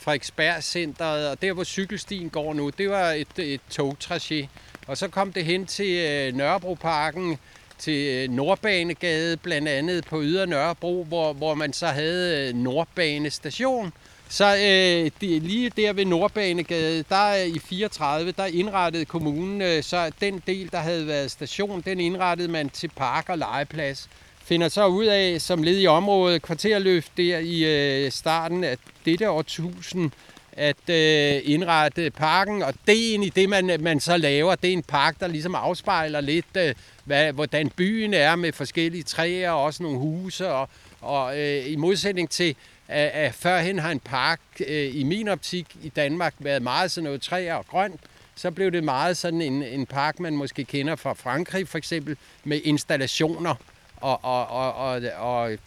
Frederiksbergcenteret, 0.07 1.29
og 1.31 1.43
der, 1.43 1.53
hvor 1.53 1.65
cykelstien 1.65 2.31
går 2.31 2.55
nu, 2.55 2.71
det 2.71 2.91
var 2.91 3.11
et, 3.11 3.39
et 3.39 3.61
togtracé. 3.81 4.47
Og 4.87 4.97
så 4.97 5.09
kom 5.09 5.33
det 5.33 5.45
hen 5.45 5.67
til 5.67 5.91
øh, 5.97 6.35
Nørrebroparken, 6.35 7.39
til 7.79 8.07
øh, 8.07 8.31
Nordbanegade, 8.31 9.37
blandt 9.37 9.69
andet 9.69 10.07
på 10.07 10.23
Yder 10.23 10.47
Nørrebro, 10.47 11.05
hvor, 11.05 11.33
hvor 11.33 11.55
man 11.55 11.73
så 11.73 11.87
havde 11.87 12.49
øh, 12.49 12.55
Nordbane 12.55 13.31
station. 13.31 13.93
Så 14.29 14.55
øh, 14.57 15.11
det, 15.21 15.43
lige 15.43 15.71
der 15.71 15.93
ved 15.93 16.05
Nordbanegade, 16.05 17.05
der 17.09 17.45
øh, 17.45 17.47
i 17.47 17.59
34, 17.59 18.33
der 18.33 18.47
indrettede 18.47 19.05
kommunen, 19.05 19.63
øh, 19.63 19.83
så 19.83 20.11
den 20.21 20.43
del, 20.47 20.73
der 20.73 20.79
havde 20.79 21.07
været 21.07 21.31
station, 21.31 21.81
den 21.81 22.01
indrettede 22.01 22.49
man 22.49 22.71
til 22.71 22.91
park 22.97 23.29
og 23.29 23.39
legeplads. 23.39 24.09
Finder 24.47 24.69
så 24.69 24.87
ud 24.87 25.05
af, 25.05 25.41
som 25.41 25.63
led 25.63 25.81
i 25.81 25.87
området, 25.87 26.43
kvarterløft 26.43 27.13
der 27.17 27.39
i 27.39 27.65
øh, 27.65 28.13
starten 28.13 28.65
af 28.65 28.77
dette 29.05 29.31
årtusind, 29.31 30.11
at 30.53 30.91
øh, 30.91 31.41
indrette 31.45 32.11
parken, 32.11 32.63
og 32.63 32.75
det 32.87 32.95
er 32.95 33.11
egentlig 33.11 33.37
det, 33.37 33.49
man, 33.49 33.77
man 33.81 34.01
så 34.01 34.17
laver. 34.17 34.55
Det 34.55 34.69
er 34.69 34.73
en 34.73 34.83
park, 34.83 35.21
der 35.21 35.27
ligesom 35.27 35.55
afspejler 35.55 36.21
lidt, 36.21 36.57
øh, 36.57 36.75
hvad, 37.05 37.33
hvordan 37.33 37.71
byen 37.71 38.15
er 38.15 38.37
med 38.37 38.53
forskellige 38.53 39.03
træer 39.03 39.51
og 39.51 39.63
også 39.63 39.83
nogle 39.83 39.99
huse. 39.99 40.49
Og, 40.49 40.69
og 41.01 41.39
øh, 41.39 41.73
i 41.73 41.77
modsætning 41.77 42.31
til, 42.31 42.57
at, 42.89 43.09
at 43.09 43.35
førhen 43.35 43.79
har 43.79 43.91
en 43.91 44.01
park 44.01 44.41
øh, 44.67 44.97
i 44.97 45.03
min 45.03 45.29
optik 45.29 45.67
i 45.83 45.89
Danmark 45.89 46.35
været 46.39 46.63
meget 46.63 46.91
sådan 46.91 47.05
noget 47.05 47.23
træer 47.23 47.55
og 47.55 47.67
grønt, 47.67 48.01
så 48.35 48.51
blev 48.51 48.71
det 48.71 48.85
meget 48.85 49.17
sådan 49.17 49.43
en, 49.43 49.63
en 49.63 49.87
park, 49.87 50.21
man 50.21 50.37
måske 50.37 50.65
kender 50.65 50.97
fra 50.97 51.13
Frankrig 51.13 51.69
for 51.69 51.79
eksempel, 51.79 52.17
med 52.45 52.61
installationer 52.65 53.55
og, 54.01 54.25
og, 54.25 54.47
og, 54.47 54.75
og, 54.75 55.03
og 55.19 55.59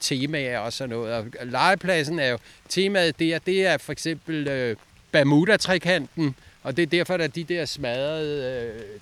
temaer 0.00 0.58
og 0.58 0.72
sådan 0.72 0.90
noget. 0.90 1.14
Og 1.14 1.46
legepladsen 1.46 2.18
er 2.18 2.28
jo, 2.28 2.38
temaet 2.68 3.18
der, 3.18 3.38
det 3.38 3.66
er 3.66 3.78
for 3.78 3.92
eksempel 3.92 4.48
øh, 4.48 4.76
Bermuda-trikanten, 5.12 6.34
og 6.62 6.76
det 6.76 6.82
er 6.82 6.86
derfor, 6.86 7.16
der 7.16 7.24
er 7.24 7.28
de 7.28 7.44
der 7.44 7.64
smadrede 7.64 8.72
øh, 8.76 8.98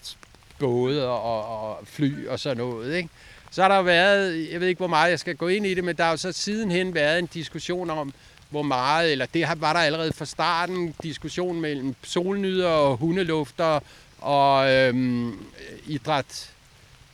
både 0.58 1.08
og, 1.08 1.68
og 1.68 1.80
fly 1.85 2.26
og 2.26 2.40
sådan 2.40 2.56
noget, 2.56 2.96
ikke? 2.96 3.08
Så 3.50 3.62
har 3.62 3.68
der 3.68 3.82
været, 3.82 4.52
jeg 4.52 4.61
ved 4.61 4.68
ikke, 4.68 4.78
hvor 4.78 4.87
meget 4.87 5.11
jeg 5.11 5.20
skal 5.20 5.37
gå 5.37 5.48
ind 5.48 5.66
i 5.66 5.74
det, 5.74 5.85
men 5.85 5.96
der 5.96 6.04
har 6.04 6.11
jo 6.11 6.16
så 6.16 6.32
sidenhen 6.32 6.94
været 6.94 7.18
en 7.18 7.26
diskussion 7.26 7.90
om, 7.90 8.14
hvor 8.50 8.62
meget, 8.62 9.12
eller 9.12 9.26
det 9.35 9.46
var 9.56 9.72
der 9.72 9.80
allerede 9.80 10.12
fra 10.12 10.24
starten, 10.24 10.94
diskussion 11.02 11.61
mellem 11.61 11.94
solnyder 12.02 12.68
og 12.68 12.96
hundelufter 12.96 13.80
og 14.18 14.72
øhm, 14.72 15.38
idræt. 15.87 16.50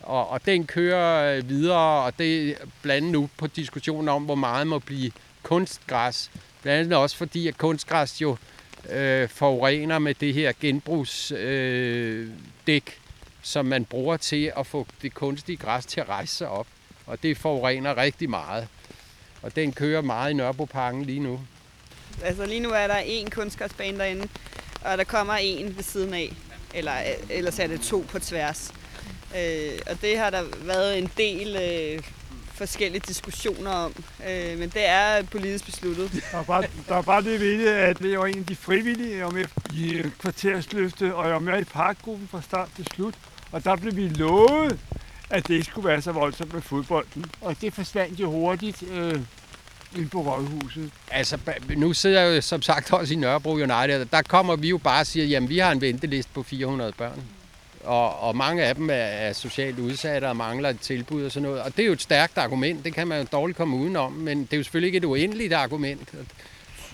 Og, 0.08 0.28
og 0.28 0.46
den 0.46 0.66
kører 0.66 1.36
øh, 1.36 1.48
videre, 1.48 2.04
og 2.04 2.18
det 2.18 2.48
er 2.48 2.54
blandt 2.82 3.08
nu 3.08 3.28
på 3.36 3.46
diskussionen 3.46 4.08
om, 4.08 4.24
hvor 4.24 4.34
meget 4.34 4.66
må 4.66 4.78
blive 4.78 5.10
kunstgræs. 5.42 6.30
Blandt 6.62 6.80
andet 6.80 6.98
også 6.98 7.16
fordi, 7.16 7.48
at 7.48 7.58
kunstgræs 7.58 8.20
jo 8.20 8.36
øh, 8.90 9.28
forurener 9.28 9.98
med 9.98 10.14
det 10.14 10.34
her 10.34 10.52
genbrugsdæk, 10.60 11.38
øh, 11.40 12.28
dæk, 12.66 12.98
som 13.42 13.66
man 13.66 13.84
bruger 13.84 14.16
til 14.16 14.52
at 14.56 14.66
få 14.66 14.86
det 15.02 15.14
kunstige 15.14 15.56
græs 15.56 15.86
til 15.86 16.00
at 16.00 16.08
rejse 16.08 16.34
sig 16.34 16.48
op. 16.48 16.66
Og 17.06 17.22
det 17.22 17.38
forurener 17.38 17.96
rigtig 17.96 18.30
meget. 18.30 18.68
Og 19.42 19.56
den 19.56 19.72
kører 19.72 20.02
meget 20.02 20.30
i 20.30 20.34
Nørrebroparken 20.34 21.04
lige 21.04 21.20
nu. 21.20 21.40
Altså 22.22 22.46
lige 22.46 22.60
nu 22.60 22.70
er 22.70 22.86
der 22.86 22.96
en 22.96 23.30
kunstgræsbane 23.30 23.98
derinde, 23.98 24.28
og 24.84 24.98
der 24.98 25.04
kommer 25.04 25.34
en 25.34 25.76
ved 25.76 25.82
siden 25.82 26.14
af. 26.14 26.32
Eller, 26.74 26.92
ellers 27.30 27.58
er 27.58 27.66
det 27.66 27.80
to 27.80 28.04
på 28.08 28.18
tværs. 28.18 28.72
Øh, 29.36 29.78
og 29.90 30.00
det 30.02 30.18
har 30.18 30.30
der 30.30 30.42
været 30.64 30.98
en 30.98 31.10
del 31.16 31.56
øh, 31.56 32.02
forskellige 32.54 33.02
diskussioner 33.08 33.70
om. 33.70 34.04
Øh, 34.28 34.58
men 34.58 34.68
det 34.68 34.88
er 34.88 35.22
politisk 35.22 35.66
besluttet. 35.66 36.24
Der 36.32 36.38
er 36.38 36.44
bare, 36.44 36.64
der 36.88 36.94
er 36.94 37.02
bare 37.02 37.22
det 37.22 37.40
ved 37.40 37.58
det, 37.58 37.68
at 37.68 37.98
det 37.98 38.18
var 38.18 38.26
en 38.26 38.38
af 38.38 38.46
de 38.46 38.56
frivillige, 38.56 39.30
med 39.32 39.44
i 39.74 40.02
kvartersløfte, 40.18 41.14
og 41.14 41.24
jeg 41.24 41.32
var 41.32 41.40
med 41.40 41.60
i 41.60 41.64
parkgruppen 41.64 42.28
fra 42.28 42.42
start 42.42 42.68
til 42.76 42.86
slut. 42.94 43.14
Og 43.52 43.64
der 43.64 43.76
blev 43.76 43.96
vi 43.96 44.08
lovet, 44.08 44.78
at 45.30 45.48
det 45.48 45.54
ikke 45.54 45.66
skulle 45.66 45.88
være 45.88 46.02
så 46.02 46.12
voldsomt 46.12 46.52
med 46.52 46.62
fodbolden. 46.62 47.24
Og 47.40 47.56
det 47.60 47.74
forsvandt 47.74 48.20
jo 48.20 48.30
hurtigt 48.30 48.82
øh, 48.90 49.20
ind 49.96 50.10
på 50.10 50.20
Rådhuset. 50.20 50.90
Altså, 51.10 51.38
nu 51.76 51.92
sidder 51.92 52.20
jeg 52.20 52.36
jo 52.36 52.40
som 52.40 52.62
sagt 52.62 52.92
også 52.92 53.14
i 53.14 53.16
Nørrebro 53.16 53.52
United, 53.52 54.00
og 54.00 54.12
der 54.12 54.22
kommer 54.22 54.56
vi 54.56 54.68
jo 54.68 54.78
bare 54.78 55.00
og 55.00 55.06
siger, 55.06 55.26
jamen 55.26 55.48
vi 55.48 55.58
har 55.58 55.72
en 55.72 55.80
venteliste 55.80 56.32
på 56.34 56.42
400 56.42 56.92
børn. 56.92 57.22
Og, 57.88 58.20
og 58.20 58.36
mange 58.36 58.64
af 58.64 58.74
dem 58.74 58.90
er, 58.90 58.94
er 58.94 59.32
socialt 59.32 59.78
udsatte 59.78 60.28
og 60.28 60.36
mangler 60.36 60.68
et 60.68 60.80
tilbud 60.80 61.24
og 61.24 61.32
sådan 61.32 61.48
noget. 61.48 61.62
Og 61.62 61.76
det 61.76 61.82
er 61.82 61.86
jo 61.86 61.92
et 61.92 62.02
stærkt 62.02 62.38
argument, 62.38 62.84
det 62.84 62.94
kan 62.94 63.08
man 63.08 63.20
jo 63.20 63.26
dårligt 63.32 63.56
komme 63.56 63.76
udenom, 63.76 64.12
men 64.12 64.42
det 64.42 64.52
er 64.52 64.56
jo 64.56 64.62
selvfølgelig 64.62 64.88
ikke 64.88 64.98
et 64.98 65.04
uendeligt 65.04 65.52
argument. 65.52 66.08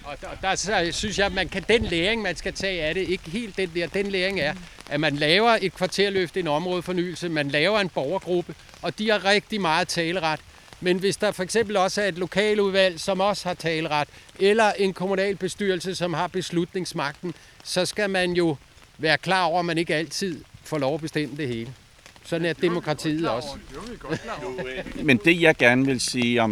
Og 0.05 0.17
der, 0.21 0.29
der 0.43 0.55
så 0.55 0.89
synes 0.93 1.19
jeg, 1.19 1.27
at 1.27 1.33
man 1.33 1.49
kan, 1.49 1.65
den 1.69 1.85
læring, 1.85 2.23
man 2.23 2.37
skal 2.37 2.53
tage 2.53 2.83
af 2.83 2.95
det, 2.95 3.09
ikke 3.09 3.31
helt 3.31 3.57
den 3.57 3.71
der, 3.75 3.87
den 3.87 4.07
læring 4.07 4.41
er, 4.41 4.55
at 4.91 5.01
man 5.01 5.17
laver 5.17 5.59
et 5.63 5.75
kvarterløft, 5.75 6.37
en 6.37 6.49
områdefornyelse, 6.49 7.29
man 7.29 7.49
laver 7.49 7.81
en 7.81 7.89
borgergruppe, 7.89 8.55
og 8.83 8.99
de 8.99 9.11
har 9.11 9.25
rigtig 9.25 9.61
meget 9.61 9.89
taleret. 9.89 10.41
Men 10.81 10.99
hvis 10.99 11.17
der 11.17 11.33
for 11.33 11.43
eksempel 11.43 11.77
også 11.77 12.03
er 12.03 12.09
et 12.09 12.19
lokaludvalg, 12.19 13.01
som 13.01 13.21
også 13.21 13.49
har 13.49 13.55
taleret, 13.55 14.09
eller 14.41 14.73
en 14.73 14.93
kommunal 14.93 15.37
bestyrelse, 15.37 15.95
som 15.95 16.15
har 16.15 16.27
beslutningsmagten, 16.27 17.35
så 17.65 17.87
skal 17.87 18.11
man 18.11 18.33
jo 18.33 18.57
være 18.99 19.19
klar 19.19 19.45
over, 19.45 19.59
at 19.59 19.65
man 19.65 19.79
ikke 19.79 19.95
altid 19.95 20.45
får 20.65 20.79
lov 20.79 20.95
at 20.95 21.01
bestemme 21.01 21.37
det 21.37 21.49
hele. 21.49 21.75
Sådan 22.25 22.47
er 22.47 22.53
demokratiet 22.53 23.29
også. 23.29 23.49
Men 25.05 25.17
det, 25.17 25.41
jeg 25.41 25.57
gerne 25.57 25.87
vil 25.87 26.01
sige 26.01 26.43
om 26.43 26.51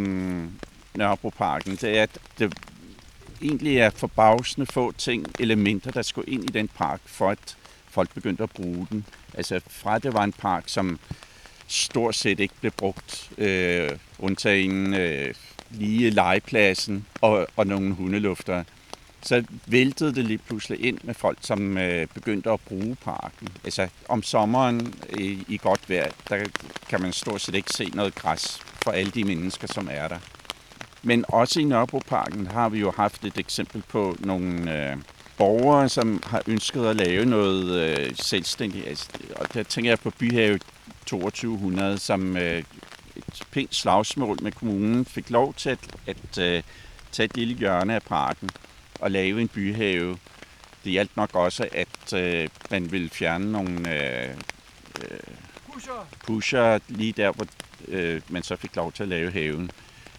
Nørrebroparken, 0.94 1.76
det 1.76 1.98
er, 1.98 2.02
at 2.02 2.18
det 2.38 2.54
egentlig 3.42 3.78
er 3.78 3.90
forbavsende 3.90 4.66
få 4.66 4.92
ting, 4.92 5.26
elementer, 5.38 5.90
der 5.90 6.02
skulle 6.02 6.32
ind 6.32 6.44
i 6.44 6.52
den 6.52 6.68
park, 6.68 7.00
for 7.06 7.30
at 7.30 7.56
folk 7.88 8.14
begyndte 8.14 8.42
at 8.42 8.50
bruge 8.50 8.86
den. 8.90 9.06
Altså 9.34 9.60
fra 9.68 9.98
det 9.98 10.12
var 10.12 10.24
en 10.24 10.32
park, 10.32 10.64
som 10.66 10.98
stort 11.66 12.14
set 12.14 12.40
ikke 12.40 12.54
blev 12.60 12.72
brugt, 12.72 13.30
øh, 13.38 13.90
undtagen 14.18 14.94
øh, 14.94 15.34
lige 15.70 16.10
legepladsen 16.10 17.06
og, 17.20 17.46
og 17.56 17.66
nogle 17.66 17.94
hundelufter. 17.94 18.64
Så 19.22 19.44
væltede 19.66 20.14
det 20.14 20.24
lige 20.24 20.38
pludselig 20.38 20.84
ind 20.84 20.98
med 21.02 21.14
folk, 21.14 21.38
som 21.40 21.78
øh, 21.78 22.06
begyndte 22.14 22.50
at 22.50 22.60
bruge 22.60 22.96
parken. 23.04 23.48
Altså 23.64 23.88
om 24.08 24.22
sommeren 24.22 24.94
i, 25.18 25.44
i 25.48 25.56
godt 25.56 25.90
vejr, 25.90 26.10
der 26.28 26.44
kan 26.88 27.02
man 27.02 27.12
stort 27.12 27.40
set 27.40 27.54
ikke 27.54 27.72
se 27.72 27.90
noget 27.94 28.14
græs 28.14 28.60
for 28.82 28.90
alle 28.90 29.10
de 29.10 29.24
mennesker, 29.24 29.66
som 29.66 29.88
er 29.90 30.08
der. 30.08 30.18
Men 31.02 31.24
også 31.28 31.60
i 31.60 31.64
Nørrebroparken 31.64 32.46
har 32.46 32.68
vi 32.68 32.80
jo 32.80 32.92
haft 32.96 33.24
et 33.24 33.38
eksempel 33.38 33.82
på 33.88 34.16
nogle 34.18 34.90
øh, 34.90 34.96
borgere, 35.38 35.88
som 35.88 36.22
har 36.26 36.42
ønsket 36.46 36.86
at 36.86 36.96
lave 36.96 37.24
noget 37.24 37.80
øh, 37.80 38.12
selvstændigt. 38.14 38.86
Altså, 38.86 39.08
og 39.36 39.54
der 39.54 39.62
tænker 39.62 39.90
jeg 39.90 39.98
på 39.98 40.10
Byhave 40.10 40.58
2200, 41.06 41.98
som 41.98 42.36
øh, 42.36 42.64
et 43.16 43.42
pænt 43.50 43.74
slagsmål 43.74 44.38
med 44.42 44.52
kommunen 44.52 45.04
fik 45.04 45.30
lov 45.30 45.54
til 45.54 45.70
at, 45.70 45.78
at 46.06 46.38
øh, 46.38 46.62
tage 47.12 47.24
et 47.24 47.36
lille 47.36 47.54
hjørne 47.54 47.94
af 47.94 48.02
parken 48.02 48.50
og 49.02 49.10
lave 49.10 49.40
en 49.40 49.48
byhave. 49.48 50.18
Det 50.84 50.92
hjalp 50.92 51.10
nok 51.16 51.34
også, 51.34 51.68
at 51.72 52.12
øh, 52.12 52.48
man 52.70 52.92
ville 52.92 53.10
fjerne 53.10 53.52
nogle 53.52 53.94
øh, 53.94 54.30
øh, 55.00 55.18
pusher. 55.72 56.08
pusher 56.26 56.78
lige 56.88 57.12
der, 57.12 57.32
hvor 57.32 57.46
øh, 57.88 58.20
man 58.28 58.42
så 58.42 58.56
fik 58.56 58.76
lov 58.76 58.92
til 58.92 59.02
at 59.02 59.08
lave 59.08 59.30
haven. 59.30 59.70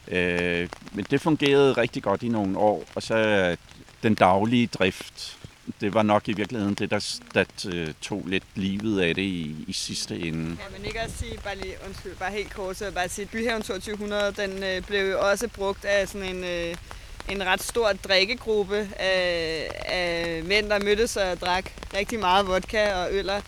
Øh, 0.08 0.70
men 0.92 1.06
det 1.10 1.22
fungerede 1.22 1.74
rigtig 1.74 2.04
godt 2.04 2.24
i 2.24 2.28
nogle 2.28 2.58
år, 2.58 2.86
og 2.96 3.04
så 3.04 3.58
den 4.04 4.16
daglige 4.16 4.68
drift, 4.68 5.38
det 5.82 5.94
var 5.94 6.04
nok 6.04 6.28
i 6.28 6.34
virkeligheden 6.34 6.74
det, 6.74 6.92
der, 6.92 7.20
der 7.34 7.44
øh, 7.74 7.94
tog 8.02 8.24
lidt 8.28 8.44
livet 8.56 9.02
af 9.02 9.16
det 9.16 9.22
i, 9.22 9.66
i 9.68 9.74
sidste 9.74 10.20
ende. 10.20 10.58
Ja, 10.60 10.78
men 10.78 10.86
ikke 10.86 11.00
at 11.00 11.12
sige, 11.12 11.40
bare 11.44 11.56
lige, 11.56 11.76
undskyld, 11.88 12.16
bare 12.16 12.32
helt 12.32 12.54
kort, 12.54 12.78
så 12.78 12.92
bare 12.92 13.10
sige, 13.10 13.26
Byhaven 13.26 13.62
2200, 13.62 14.34
den 14.38 14.64
øh, 14.64 14.82
blev 14.88 15.12
jo 15.12 15.20
også 15.20 15.48
brugt 15.48 15.86
af 15.86 16.08
sådan 16.08 16.36
en, 16.36 16.44
øh, 16.44 16.76
en 17.30 17.46
ret 17.46 17.64
stor 17.64 17.92
drikkegruppe 17.94 18.90
af, 18.96 19.70
af 19.86 20.44
mænd, 20.44 20.70
der 20.70 20.80
mødtes 20.80 21.18
og 21.18 21.42
drak 21.42 21.72
rigtig 21.94 22.20
meget 22.20 22.48
vodka 22.48 22.94
og 22.94 23.08
øller. 23.12 23.42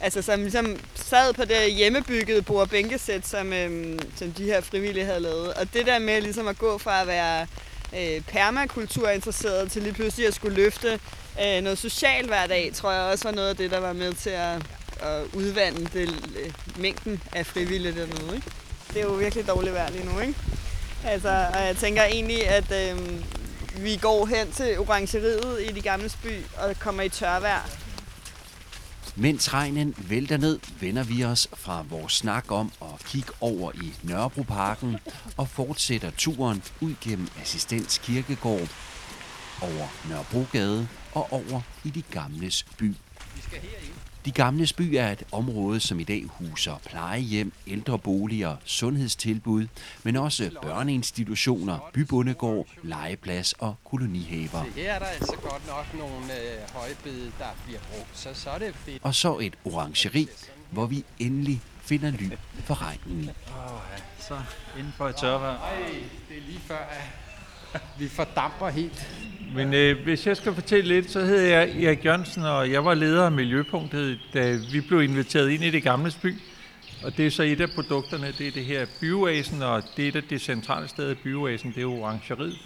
Altså 0.00 0.22
som 0.22 0.40
ligesom 0.40 0.76
sad 0.94 1.32
på 1.32 1.44
det 1.44 1.72
hjemmebyggede 1.72 2.42
bord 2.42 2.68
bænkesæt, 2.68 3.26
som, 3.26 3.52
øhm, 3.52 3.98
som 4.16 4.32
de 4.32 4.44
her 4.44 4.60
frivillige 4.60 5.04
havde 5.04 5.20
lavet. 5.20 5.54
Og 5.54 5.74
det 5.74 5.86
der 5.86 5.98
med 5.98 6.20
ligesom 6.20 6.48
at 6.48 6.58
gå 6.58 6.78
fra 6.78 7.00
at 7.00 7.06
være 7.06 7.46
øh, 7.92 8.20
permakulturinteresseret 8.20 9.72
til 9.72 9.82
lige 9.82 9.92
pludselig 9.92 10.26
at 10.26 10.34
skulle 10.34 10.56
løfte 10.56 11.00
øh, 11.44 11.62
noget 11.62 11.78
socialt 11.78 12.28
hver 12.28 12.46
dag, 12.46 12.70
tror 12.74 12.92
jeg 12.92 13.02
også 13.02 13.24
var 13.24 13.34
noget 13.34 13.48
af 13.48 13.56
det, 13.56 13.70
der 13.70 13.80
var 13.80 13.92
med 13.92 14.14
til 14.14 14.30
at, 14.30 14.62
at 15.00 15.22
udvande 15.32 15.88
det, 15.92 16.08
øh, 16.38 16.52
mængden 16.76 17.22
af 17.32 17.46
frivillige 17.46 17.94
dernede. 17.94 18.34
Ikke? 18.34 18.50
Det 18.88 19.00
er 19.00 19.04
jo 19.04 19.12
virkelig 19.12 19.46
dårligt 19.46 19.74
vejr 19.74 19.90
lige 19.90 20.04
nu, 20.14 20.20
ikke? 20.20 20.34
Altså, 21.04 21.46
og 21.54 21.60
jeg 21.66 21.76
tænker 21.76 22.04
egentlig, 22.04 22.48
at 22.48 22.72
øh, 22.72 22.98
vi 23.84 23.96
går 23.96 24.26
hen 24.26 24.52
til 24.52 24.78
orangeriet 24.78 25.62
i 25.68 25.72
de 25.72 25.80
gamle 25.80 26.10
by 26.22 26.44
og 26.58 26.76
kommer 26.78 27.02
i 27.02 27.08
tørvejr. 27.08 27.68
Mens 29.16 29.54
regnen 29.54 29.94
vælter 29.98 30.36
ned, 30.36 30.58
vender 30.80 31.02
vi 31.02 31.24
os 31.24 31.48
fra 31.54 31.84
vores 31.88 32.12
snak 32.12 32.52
om 32.52 32.72
at 32.82 33.06
kigge 33.06 33.32
over 33.40 33.72
i 33.74 33.94
Nørrebroparken 34.02 34.96
og 35.36 35.48
fortsætter 35.48 36.10
turen 36.18 36.62
ud 36.80 36.94
gennem 37.00 37.28
Assistens 37.42 37.98
Kirkegård, 37.98 38.68
over 39.62 40.08
Nørrebrogade 40.08 40.88
og 41.12 41.32
over 41.32 41.60
i 41.84 41.90
de 41.90 42.02
gamles 42.02 42.62
by. 42.78 42.94
Vi 43.34 43.42
skal 43.42 43.60
de 44.24 44.32
Gamles 44.32 44.72
By 44.72 44.82
er 44.82 45.12
et 45.12 45.22
område, 45.32 45.80
som 45.80 46.00
i 46.00 46.04
dag 46.04 46.24
huser 46.24 46.74
plejehjem, 46.86 47.52
ældreboliger, 47.66 48.56
sundhedstilbud, 48.64 49.66
men 50.02 50.16
også 50.16 50.50
børneinstitutioner, 50.62 51.90
bybundegård, 51.92 52.66
legeplads 52.82 53.52
og 53.52 53.74
kolonihaver. 53.84 54.64
Så 54.64 54.70
her 54.76 54.92
er 54.92 54.98
der 54.98 55.06
altså 55.06 55.36
godt 55.42 55.66
nok 55.66 55.86
nogle 55.94 56.40
øh, 56.42 56.74
højbede, 56.74 57.32
der 57.38 57.46
bliver 57.66 57.80
brugt, 57.92 58.18
så, 58.18 58.28
så 58.34 58.50
er 58.50 58.58
det 58.58 58.74
fedt. 58.74 59.04
Og 59.04 59.14
så 59.14 59.38
et 59.38 59.54
orangeri, 59.64 60.28
hvor 60.70 60.86
vi 60.86 61.04
endelig 61.18 61.60
finder 61.82 62.10
ly 62.10 62.28
for 62.64 62.82
regnen. 62.82 63.30
Åh, 63.48 63.72
oh, 63.74 63.80
ja. 63.92 64.02
så 64.18 64.40
inden 64.78 64.92
for 64.96 65.08
et 65.08 65.16
tørvejr. 65.16 65.58
Nej, 65.58 65.94
det 66.28 66.36
er 66.36 66.42
lige 66.46 66.60
før, 66.60 66.78
at 67.74 67.80
vi 67.98 68.08
fordamper 68.08 68.68
helt. 68.68 69.08
Men 69.54 69.74
øh, 69.74 70.04
hvis 70.04 70.26
jeg 70.26 70.36
skal 70.36 70.54
fortælle 70.54 70.94
lidt, 70.94 71.10
så 71.10 71.20
hedder 71.20 71.58
jeg 71.58 71.82
Erik 71.82 72.04
Jørgensen, 72.04 72.42
og 72.42 72.70
jeg 72.70 72.84
var 72.84 72.94
leder 72.94 73.24
af 73.24 73.32
Miljøpunktet, 73.32 74.18
da 74.34 74.58
vi 74.72 74.80
blev 74.80 75.02
inviteret 75.02 75.50
ind 75.50 75.64
i 75.64 75.70
det 75.70 75.82
gamle 75.82 76.12
by. 76.22 76.34
Og 77.04 77.16
det 77.16 77.26
er 77.26 77.30
så 77.30 77.42
et 77.42 77.60
af 77.60 77.70
produkterne, 77.74 78.26
det 78.38 78.46
er 78.46 78.50
det 78.50 78.64
her 78.64 78.86
bioasen, 79.00 79.62
og 79.62 79.82
det 79.96 80.16
er 80.16 80.20
det 80.30 80.40
centrale 80.40 80.88
sted 80.88 81.10
af 81.10 81.18
bioasen, 81.18 81.72
det 81.74 81.82
er 81.82 81.86
orangeriet. 81.86 82.58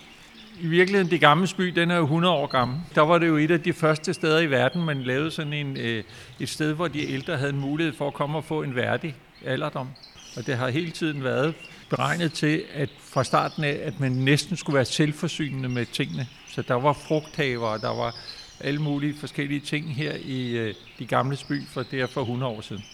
I 0.60 0.66
virkeligheden, 0.66 1.10
det 1.10 1.20
gamle 1.20 1.48
by, 1.56 1.64
den 1.64 1.90
er 1.90 1.96
jo 1.96 2.02
100 2.02 2.34
år 2.34 2.46
gammel. 2.46 2.78
Der 2.94 3.00
var 3.00 3.18
det 3.18 3.28
jo 3.28 3.36
et 3.36 3.50
af 3.50 3.60
de 3.60 3.72
første 3.72 4.14
steder 4.14 4.40
i 4.40 4.50
verden, 4.50 4.84
man 4.84 5.02
lavede 5.02 5.30
sådan 5.30 5.52
en, 5.52 5.76
øh, 5.76 6.04
et 6.40 6.48
sted, 6.48 6.72
hvor 6.72 6.88
de 6.88 7.12
ældre 7.12 7.36
havde 7.36 7.52
en 7.52 7.60
mulighed 7.60 7.94
for 7.94 8.06
at 8.06 8.14
komme 8.14 8.38
og 8.38 8.44
få 8.44 8.62
en 8.62 8.74
værdig 8.74 9.14
alderdom. 9.44 9.88
Og 10.36 10.46
det 10.46 10.56
har 10.56 10.68
hele 10.68 10.90
tiden 10.90 11.24
været 11.24 11.54
beregnet 11.90 12.32
til, 12.32 12.64
at 12.74 12.90
fra 13.00 13.24
starten 13.24 13.64
af, 13.64 13.80
at 13.82 14.00
man 14.00 14.12
næsten 14.12 14.56
skulle 14.56 14.74
være 14.74 14.84
selvforsynende 14.84 15.68
med 15.68 15.86
tingene. 15.86 16.26
Så 16.48 16.62
der 16.62 16.74
var 16.74 16.92
frugthaver, 16.92 17.66
og 17.66 17.80
der 17.80 17.96
var 17.96 18.14
alle 18.60 18.82
mulige 18.82 19.14
forskellige 19.20 19.60
ting 19.60 19.96
her 19.96 20.12
i 20.24 20.50
øh, 20.50 20.74
de 20.98 21.06
gamle 21.06 21.38
by 21.48 21.66
for 21.66 21.82
der 21.82 22.06
for 22.06 22.20
100 22.20 22.52
år 22.52 22.60
siden. 22.60 22.84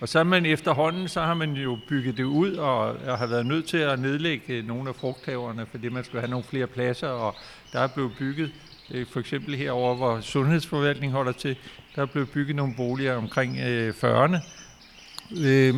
Og 0.00 0.08
så 0.08 0.24
man 0.24 0.46
efterhånden, 0.46 1.08
så 1.08 1.20
har 1.20 1.34
man 1.34 1.52
jo 1.52 1.78
bygget 1.88 2.16
det 2.16 2.24
ud 2.24 2.54
og, 2.54 2.78
og 2.78 3.18
har 3.18 3.26
været 3.26 3.46
nødt 3.46 3.66
til 3.66 3.76
at 3.76 3.98
nedlægge 3.98 4.54
øh, 4.54 4.66
nogle 4.66 4.88
af 4.88 4.94
frugthaverne, 4.94 5.66
fordi 5.70 5.88
man 5.88 6.04
skulle 6.04 6.20
have 6.20 6.30
nogle 6.30 6.44
flere 6.44 6.66
pladser, 6.66 7.08
og 7.08 7.34
der 7.72 7.80
er 7.80 7.86
blevet 7.86 8.12
bygget, 8.18 8.52
øh, 8.90 9.06
for 9.06 9.20
eksempel 9.20 9.56
herover 9.56 9.94
hvor 9.94 10.20
sundhedsforvaltningen 10.20 11.16
holder 11.16 11.32
til, 11.32 11.56
der 11.96 12.02
er 12.02 12.06
blevet 12.06 12.30
bygget 12.30 12.56
nogle 12.56 12.74
boliger 12.76 13.16
omkring 13.16 13.58
øh, 13.58 13.94
40'erne. 13.94 14.38
Øh, 15.44 15.74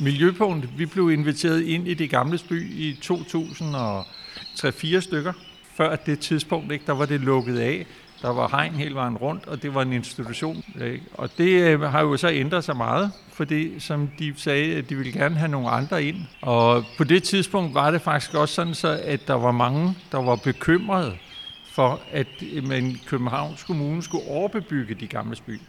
Miljøpunkt, 0.00 0.78
vi 0.78 0.86
blev 0.86 1.10
inviteret 1.10 1.62
ind 1.62 1.88
i 1.88 1.94
det 1.94 2.10
gamle 2.10 2.38
by 2.48 2.70
i 2.70 2.98
2003-4 3.04 5.00
stykker. 5.00 5.32
Før 5.74 5.96
det 5.96 6.18
tidspunkt, 6.18 6.72
ikke, 6.72 6.86
der 6.86 6.92
var 6.92 7.06
det 7.06 7.20
lukket 7.20 7.58
af. 7.58 7.86
Der 8.22 8.32
var 8.32 8.48
hegn 8.48 8.74
hele 8.74 8.94
vejen 8.94 9.16
rundt, 9.16 9.46
og 9.46 9.62
det 9.62 9.74
var 9.74 9.82
en 9.82 9.92
institution. 9.92 10.64
Ikke? 10.84 11.02
Og 11.14 11.30
det 11.38 11.62
øh, 11.62 11.80
har 11.80 12.00
jo 12.00 12.16
så 12.16 12.28
ændret 12.28 12.64
sig 12.64 12.76
meget, 12.76 13.12
fordi 13.32 13.80
som 13.80 14.10
de 14.18 14.34
sagde, 14.36 14.76
at 14.76 14.90
de 14.90 14.96
ville 14.96 15.12
gerne 15.12 15.36
have 15.36 15.50
nogle 15.50 15.68
andre 15.70 16.04
ind. 16.04 16.16
Og 16.42 16.84
på 16.98 17.04
det 17.04 17.22
tidspunkt 17.22 17.74
var 17.74 17.90
det 17.90 18.02
faktisk 18.02 18.34
også 18.34 18.54
sådan, 18.54 18.74
så, 18.74 19.00
at 19.04 19.28
der 19.28 19.34
var 19.34 19.52
mange, 19.52 19.96
der 20.12 20.22
var 20.22 20.36
bekymrede 20.36 21.12
for, 21.72 22.00
at 22.10 22.26
øh, 22.52 22.68
man 22.68 23.00
Københavns 23.06 23.62
Kommune 23.62 24.02
skulle 24.02 24.28
overbebygge 24.28 24.94
de 24.94 25.06
gamle 25.06 25.36
by 25.46 25.60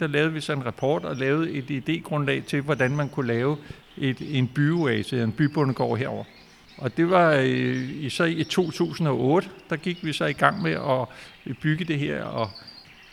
der 0.00 0.06
lavede 0.06 0.32
vi 0.32 0.40
så 0.40 0.52
en 0.52 0.66
rapport 0.66 1.04
og 1.04 1.16
lavede 1.16 1.50
et 1.50 1.70
idégrundlag 1.70 2.42
til, 2.46 2.60
hvordan 2.60 2.96
man 2.96 3.08
kunne 3.08 3.26
lave 3.26 3.56
et, 3.98 4.38
en 4.38 4.48
byoase, 4.48 5.22
en 5.22 5.32
bybundegård 5.32 5.98
herover. 5.98 6.24
Og 6.78 6.96
det 6.96 7.10
var 7.10 7.32
øh, 7.32 8.04
i, 8.04 8.10
så 8.10 8.24
i 8.24 8.44
2008, 8.44 9.48
der 9.70 9.76
gik 9.76 10.04
vi 10.04 10.12
så 10.12 10.24
i 10.24 10.32
gang 10.32 10.62
med 10.62 10.72
at 10.72 11.06
øh, 11.46 11.54
bygge 11.54 11.84
det 11.84 11.98
her, 11.98 12.24
og, 12.24 12.50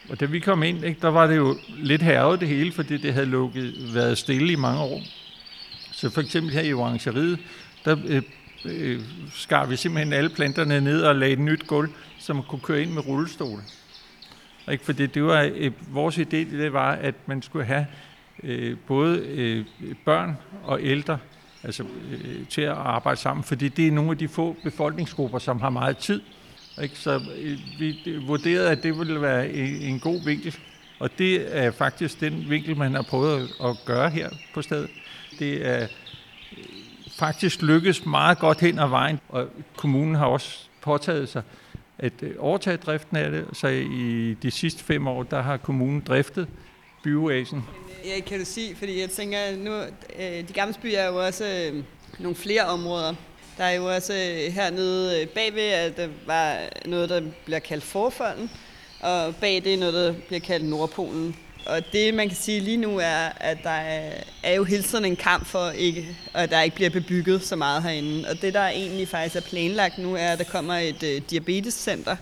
og 0.10 0.20
da 0.20 0.26
vi 0.26 0.40
kom 0.40 0.64
ind, 0.64 0.86
ikke, 0.86 1.02
der 1.02 1.08
var 1.08 1.28
det 1.28 1.36
jo 1.36 1.58
lidt 1.78 2.02
herret 2.02 2.40
det 2.40 2.48
hele, 2.48 2.72
fordi 2.72 2.98
det 2.98 3.14
havde 3.14 3.26
lukket, 3.26 3.94
været 3.94 4.18
stille 4.18 4.54
i 4.54 4.56
mange 4.56 4.82
år. 4.82 5.02
Så 5.92 6.10
for 6.10 6.22
eksempel 6.22 6.54
her 6.54 6.62
i 6.62 6.74
orangeriet, 6.74 7.40
der 7.86 7.98
øh, 8.08 8.22
øh, 8.66 9.02
skar 9.34 9.66
vi 9.66 9.76
simpelthen 9.76 10.14
alle 10.14 10.30
planterne 10.30 10.82
ned 10.82 11.02
og 11.02 11.16
lagde 11.16 11.34
et 11.34 11.40
nyt 11.40 11.68
gulv, 11.68 11.90
så 12.20 12.34
man 12.34 12.44
kunne 12.44 12.62
køre 12.62 12.82
ind 12.82 12.92
med 12.92 13.08
rullestol. 13.08 13.62
Ikke? 14.72 14.86
Fordi 14.86 15.06
det 15.06 15.24
var, 15.24 15.50
øh, 15.56 15.72
vores 15.94 16.18
idé 16.18 16.36
det 16.36 16.74
var, 16.74 16.92
at 16.92 17.16
man 17.26 17.42
skulle 17.42 17.66
have 17.66 17.86
øh, 18.44 18.78
både 18.88 19.20
øh, 19.20 19.66
børn 20.06 20.38
og 20.64 20.80
ældre 20.82 21.18
altså, 21.64 21.84
øh, 21.84 22.48
til 22.48 22.62
at 22.62 22.74
arbejde 22.74 23.20
sammen, 23.20 23.44
fordi 23.44 23.70
det 23.70 23.88
er 23.88 23.92
nogle 23.92 24.12
af 24.12 24.18
de 24.18 24.28
få 24.28 24.56
befolkningsgrupper, 24.64 25.40
som 25.40 25.62
har 25.62 25.70
meget 25.70 25.98
tid. 25.98 26.22
Ikke? 26.82 27.00
Så 27.00 27.22
øh, 27.38 27.60
vi 27.80 28.20
vurderede, 28.28 28.70
at 28.70 28.84
det 28.84 29.00
ville 29.00 29.22
være 29.22 29.50
en, 29.50 29.76
en 29.76 30.00
god 30.00 30.26
vinkel, 30.26 30.56
og 31.00 31.10
det 31.18 31.58
er 31.58 31.72
faktisk 31.72 32.20
den 32.20 32.50
vinkel, 32.50 32.78
man 32.78 32.94
har 32.94 33.02
prøvet 33.02 33.50
at 33.64 33.78
gøre 33.86 34.10
her 34.10 34.30
på 34.54 34.62
stedet. 34.62 34.90
Det 35.40 35.68
er 35.68 35.84
øh, 35.84 35.88
faktisk 37.18 37.62
lykkes 37.62 38.06
meget 38.06 38.40
godt 38.40 38.60
hen 38.60 38.80
ad 38.80 38.88
vejen, 38.88 39.20
og 39.30 39.48
kommunen 39.78 40.16
har 40.16 40.26
også 40.26 40.60
påtaget 40.82 41.30
sig 41.30 41.44
at 42.00 42.14
øh, 42.22 42.36
overtage 42.40 42.78
driften 42.78 43.18
af 43.18 43.32
det. 43.32 43.46
Så 43.54 43.68
i 43.68 44.36
de 44.44 44.52
sidste 44.52 44.84
fem 44.84 45.08
år, 45.08 45.24
der 45.24 45.42
har 45.42 45.58
kommunen 45.58 46.04
driftet 46.08 46.48
byoasen. 47.04 47.64
Ja, 48.06 48.20
kan 48.20 48.40
du 48.40 48.46
sige, 48.46 48.76
fordi 48.76 49.00
jeg 49.00 49.10
tænker, 49.10 49.38
nu, 49.58 49.72
øh, 50.20 50.48
de 50.48 50.54
gamle 50.54 50.76
byer 50.82 51.00
er 51.00 51.08
jo 51.08 51.26
også 51.26 51.72
øh, 51.74 51.84
nogle 52.20 52.36
flere 52.36 52.64
områder. 52.64 53.14
Der 53.58 53.64
er 53.64 53.72
jo 53.72 53.86
også 53.86 54.14
hernede 54.52 55.26
bagved, 55.26 55.72
at 55.72 55.98
der 55.98 56.08
var 56.26 56.58
noget, 56.86 57.10
der 57.10 57.22
bliver 57.46 57.60
kaldt 57.60 57.84
Forfolden, 57.84 58.50
og 59.00 59.36
bag 59.36 59.62
det 59.64 59.74
er 59.74 59.78
noget, 59.78 59.94
der 59.94 60.14
bliver 60.28 60.40
kaldt 60.40 60.66
Nordpolen 60.66 61.36
og 61.68 61.82
det, 61.92 62.14
man 62.14 62.28
kan 62.28 62.38
sige 62.38 62.60
lige 62.60 62.78
nu, 62.78 62.98
er, 62.98 63.30
at 63.40 63.58
der 63.64 63.70
er, 63.70 64.12
er 64.44 64.54
jo 64.54 64.64
hele 64.64 64.84
tiden 64.84 65.06
en 65.06 65.16
kamp 65.16 65.46
for, 65.46 65.70
ikke, 65.70 66.18
at 66.34 66.50
der 66.50 66.62
ikke 66.62 66.76
bliver 66.76 66.90
bebygget 66.90 67.44
så 67.44 67.56
meget 67.56 67.84
herinde. 67.84 68.30
Og 68.30 68.42
det, 68.42 68.54
der 68.54 68.68
egentlig 68.68 69.08
faktisk 69.08 69.36
er 69.36 69.42
planlagt 69.42 69.98
nu, 69.98 70.16
er, 70.16 70.28
at 70.28 70.40
der 70.40 70.46
kommer 70.46 70.74
et 70.74 71.04
øh, 71.04 71.22
diabetescenter 71.30 72.16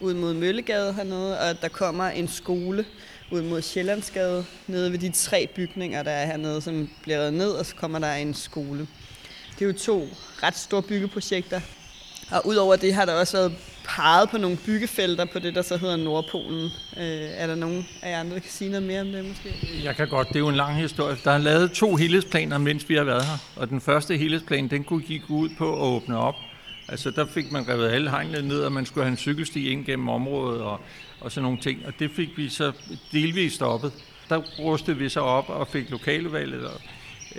ud 0.00 0.14
mod 0.14 0.34
Møllegade 0.34 0.92
hernede, 0.92 1.38
og 1.38 1.50
at 1.50 1.62
der 1.62 1.68
kommer 1.68 2.08
en 2.08 2.28
skole 2.28 2.84
ud 3.30 3.42
mod 3.42 3.62
Sjællandsgade, 3.62 4.44
nede 4.66 4.92
ved 4.92 4.98
de 4.98 5.10
tre 5.10 5.48
bygninger, 5.54 6.02
der 6.02 6.10
er 6.10 6.26
hernede, 6.26 6.62
som 6.62 6.90
bliver 7.02 7.18
reddet 7.18 7.34
ned, 7.34 7.50
og 7.50 7.66
så 7.66 7.74
kommer 7.74 7.98
der 7.98 8.14
en 8.14 8.34
skole. 8.34 8.86
Det 9.58 9.62
er 9.62 9.66
jo 9.66 9.72
to 9.72 10.08
ret 10.42 10.56
store 10.56 10.82
byggeprojekter, 10.82 11.60
og 12.30 12.46
udover 12.46 12.76
det 12.76 12.94
har 12.94 13.04
der 13.04 13.12
også 13.12 13.36
været 13.36 13.52
peget 13.96 14.30
på 14.30 14.38
nogle 14.38 14.58
byggefelter 14.66 15.24
på 15.24 15.38
det, 15.38 15.54
der 15.54 15.62
så 15.62 15.76
hedder 15.76 15.96
Nordpolen. 15.96 16.64
Øh, 16.96 17.28
er 17.36 17.46
der 17.46 17.54
nogen 17.54 17.88
af 18.02 18.10
jer 18.10 18.20
andre, 18.20 18.34
der 18.34 18.40
kan 18.40 18.50
sige 18.50 18.70
noget 18.70 18.86
mere 18.86 19.00
om 19.00 19.06
det 19.06 19.24
måske? 19.24 19.54
Jeg 19.84 19.96
kan 19.96 20.08
godt. 20.08 20.28
Det 20.28 20.36
er 20.36 20.40
jo 20.40 20.48
en 20.48 20.54
lang 20.54 20.76
historie. 20.76 21.16
Der 21.24 21.30
er 21.30 21.38
lavet 21.38 21.72
to 21.72 21.96
helhedsplaner, 21.96 22.58
mens 22.58 22.88
vi 22.88 22.94
har 22.94 23.04
været 23.04 23.24
her. 23.24 23.38
Og 23.56 23.68
den 23.68 23.80
første 23.80 24.16
helhedsplan, 24.16 24.68
den 24.68 24.84
kunne 24.84 25.02
gik 25.02 25.22
ud 25.28 25.48
på 25.58 25.72
at 25.74 25.80
åbne 25.80 26.18
op. 26.18 26.34
Altså 26.88 27.10
der 27.10 27.26
fik 27.26 27.52
man 27.52 27.68
revet 27.68 27.88
alle 27.88 28.10
hegnene 28.10 28.48
ned, 28.48 28.60
og 28.60 28.72
man 28.72 28.86
skulle 28.86 29.04
have 29.04 29.10
en 29.10 29.16
cykelsti 29.16 29.70
ind 29.70 29.84
gennem 29.84 30.08
området 30.08 30.60
og, 30.60 30.80
og 31.20 31.32
sådan 31.32 31.42
nogle 31.42 31.58
ting. 31.60 31.86
Og 31.86 31.92
det 31.98 32.10
fik 32.10 32.28
vi 32.36 32.48
så 32.48 32.72
delvist 33.12 33.54
stoppet. 33.54 33.92
Der 34.28 34.36
rustede 34.36 34.96
vi 34.96 35.08
så 35.08 35.20
op 35.20 35.48
og 35.48 35.68
fik 35.68 35.90
lokalvalget 35.90 36.64
og 36.64 36.80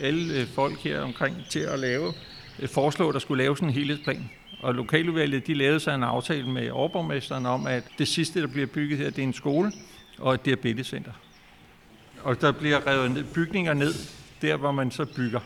alle 0.02 0.46
folk 0.46 0.80
her 0.80 1.02
omkring 1.02 1.36
til 1.50 1.60
at 1.60 1.80
lave, 1.80 2.13
foreslå, 2.68 3.08
at 3.10 3.13
der 3.13 3.20
skulle 3.20 3.44
laves 3.44 3.60
en 3.60 3.70
helhedsplan. 3.70 4.30
Og 4.63 4.76
lokaludvalget 4.76 5.47
de 5.47 5.54
lavede 5.54 5.80
sig 5.80 5.95
en 5.95 6.04
aftale 6.04 6.47
med 6.47 6.69
overborgmesteren 6.69 7.45
om, 7.45 7.67
at 7.67 7.84
det 7.97 8.08
sidste, 8.08 8.41
der 8.41 8.47
bliver 8.47 8.67
bygget 8.67 8.97
her, 8.97 9.10
det 9.10 9.19
er 9.19 9.23
en 9.23 9.34
skole 9.34 9.71
og 10.19 10.34
et 10.34 10.45
diabetescenter. 10.45 11.12
Og 12.23 12.41
der 12.41 12.52
bliver 12.52 12.88
revet 12.88 13.26
bygninger 13.34 13.73
ned, 13.73 13.93
der 14.41 14.58
hvor 14.58 14.71
man 14.71 14.91
så 14.91 15.06
bygger. 15.15 15.39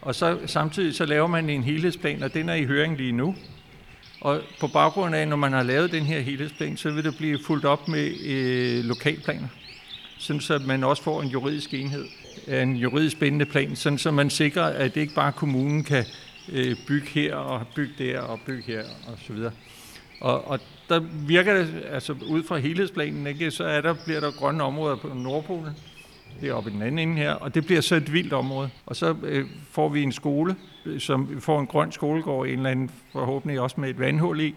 Og 0.00 0.14
så 0.14 0.38
samtidig 0.46 0.94
så 0.94 1.06
laver 1.06 1.26
man 1.26 1.50
en 1.50 1.64
helhedsplan, 1.64 2.22
og 2.22 2.34
den 2.34 2.48
er 2.48 2.54
i 2.54 2.64
høring 2.64 2.96
lige 2.96 3.12
nu. 3.12 3.34
Og 4.20 4.40
på 4.60 4.66
baggrund 4.66 5.14
af, 5.14 5.28
når 5.28 5.36
man 5.36 5.52
har 5.52 5.62
lavet 5.62 5.92
den 5.92 6.02
her 6.02 6.20
helhedsplan, 6.20 6.76
så 6.76 6.90
vil 6.90 7.04
det 7.04 7.16
blive 7.16 7.38
fuldt 7.46 7.64
op 7.64 7.88
med 7.88 8.12
øh, 8.26 8.84
lokalplaner. 8.84 9.48
Sådan 10.18 10.40
så 10.40 10.58
man 10.66 10.84
også 10.84 11.02
får 11.02 11.22
en 11.22 11.28
juridisk 11.28 11.74
enhed, 11.74 12.04
en 12.48 12.76
juridisk 12.76 13.18
bindende 13.18 13.46
plan, 13.46 13.76
sådan 13.76 13.98
så 13.98 14.10
man 14.10 14.30
sikrer, 14.30 14.64
at 14.64 14.94
det 14.94 15.00
ikke 15.00 15.14
bare 15.14 15.32
kommunen 15.32 15.84
kan 15.84 16.04
øh, 16.52 16.76
byg 16.88 17.04
her 17.04 17.34
og 17.36 17.66
byg 17.76 17.90
der 17.98 18.20
og 18.20 18.40
byg 18.46 18.64
her 18.66 18.82
og 18.82 19.18
så 19.26 19.32
videre. 19.32 19.52
Og, 20.20 20.48
og 20.48 20.60
der 20.88 21.00
virker 21.26 21.54
det, 21.54 21.84
altså 21.90 22.14
ud 22.28 22.42
fra 22.42 22.56
helhedsplanen, 22.56 23.26
ikke, 23.26 23.50
så 23.50 23.64
er 23.64 23.80
der, 23.80 23.94
bliver 24.04 24.20
der 24.20 24.30
grønne 24.30 24.62
områder 24.62 24.96
på 24.96 25.08
Nordpolen, 25.08 25.72
det 26.40 26.48
er 26.48 26.54
oppe 26.54 26.70
i 26.70 26.72
den 26.72 26.82
anden 26.82 26.98
ende 26.98 27.16
her, 27.16 27.32
og 27.32 27.54
det 27.54 27.66
bliver 27.66 27.80
så 27.80 27.94
et 27.94 28.12
vildt 28.12 28.32
område. 28.32 28.70
Og 28.86 28.96
så 28.96 29.16
øh, 29.22 29.46
får 29.70 29.88
vi 29.88 30.02
en 30.02 30.12
skole, 30.12 30.56
øh, 30.86 31.00
som 31.00 31.40
får 31.40 31.60
en 31.60 31.66
grøn 31.66 31.92
skolegård, 31.92 32.46
en 32.46 32.52
eller 32.52 32.70
anden 32.70 32.90
forhåbentlig 33.12 33.60
også 33.60 33.80
med 33.80 33.90
et 33.90 33.98
vandhul 33.98 34.40
i, 34.40 34.54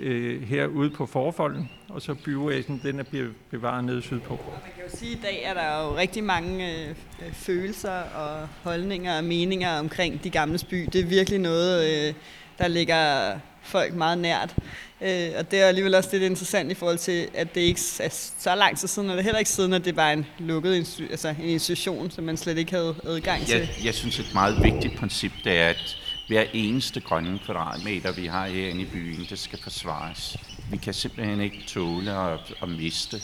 øh, 0.00 0.42
herude 0.42 0.90
på 0.90 1.06
forfolden, 1.06 1.70
og 1.88 2.02
så 2.02 2.14
byvæsen, 2.14 2.80
den 2.82 3.00
er 3.00 3.30
bevaret 3.50 3.84
nede 3.84 4.02
sydpå. 4.02 4.28
Man 4.28 4.72
kan 4.74 4.84
jo 4.92 4.96
sige, 4.98 5.12
at 5.12 5.18
i 5.18 5.22
dag 5.22 5.42
er 5.44 5.54
der 5.54 5.84
jo 5.84 5.96
rigtig 5.96 6.24
mange 6.24 6.88
øh, 6.88 6.94
følelser 7.32 8.00
og 8.00 8.48
holdninger 8.62 9.16
og 9.16 9.24
meninger 9.24 9.78
omkring 9.78 10.24
de 10.24 10.30
gamle 10.30 10.58
by. 10.70 10.88
Det 10.92 11.00
er 11.00 11.06
virkelig 11.06 11.38
noget, 11.38 12.08
øh, 12.08 12.14
der 12.58 12.68
ligger 12.68 13.32
folk 13.62 13.94
meget 13.94 14.18
nært. 14.18 14.54
Øh, 15.00 15.28
og 15.38 15.50
det 15.50 15.60
er 15.60 15.66
alligevel 15.66 15.94
også 15.94 16.08
lidt 16.12 16.22
interessant 16.22 16.70
i 16.70 16.74
forhold 16.74 16.98
til, 16.98 17.28
at 17.34 17.54
det 17.54 17.60
ikke 17.60 17.80
er 18.00 18.08
så 18.38 18.54
lang 18.54 18.78
tid 18.78 18.88
siden, 18.88 19.10
og 19.10 19.16
det 19.16 19.20
er 19.20 19.24
heller 19.24 19.38
ikke 19.38 19.50
siden, 19.50 19.72
at 19.72 19.84
det 19.84 19.96
var 19.96 20.10
en 20.10 20.26
lukket 20.38 21.00
altså 21.10 21.28
en 21.28 21.48
institution, 21.48 22.10
som 22.10 22.24
man 22.24 22.36
slet 22.36 22.58
ikke 22.58 22.72
havde 22.72 22.94
adgang 23.04 23.46
til. 23.46 23.58
Jeg, 23.58 23.68
jeg 23.84 23.94
synes, 23.94 24.18
et 24.18 24.34
meget 24.34 24.62
vigtigt 24.62 24.96
princip, 24.98 25.32
det 25.44 25.58
er, 25.58 25.68
at 25.68 25.96
hver 26.28 26.44
eneste 26.52 27.00
grønne 27.00 27.38
kvadratmeter, 27.38 28.12
vi 28.12 28.26
har 28.26 28.46
herinde 28.46 28.82
i 28.82 28.84
byen, 28.84 29.26
det 29.30 29.38
skal 29.38 29.62
forsvares. 29.62 30.36
Vi 30.70 30.76
kan 30.76 30.94
simpelthen 30.94 31.40
ikke 31.40 31.64
tåle 31.66 32.12
at, 32.12 32.54
at 32.62 32.68
miste 32.68 33.16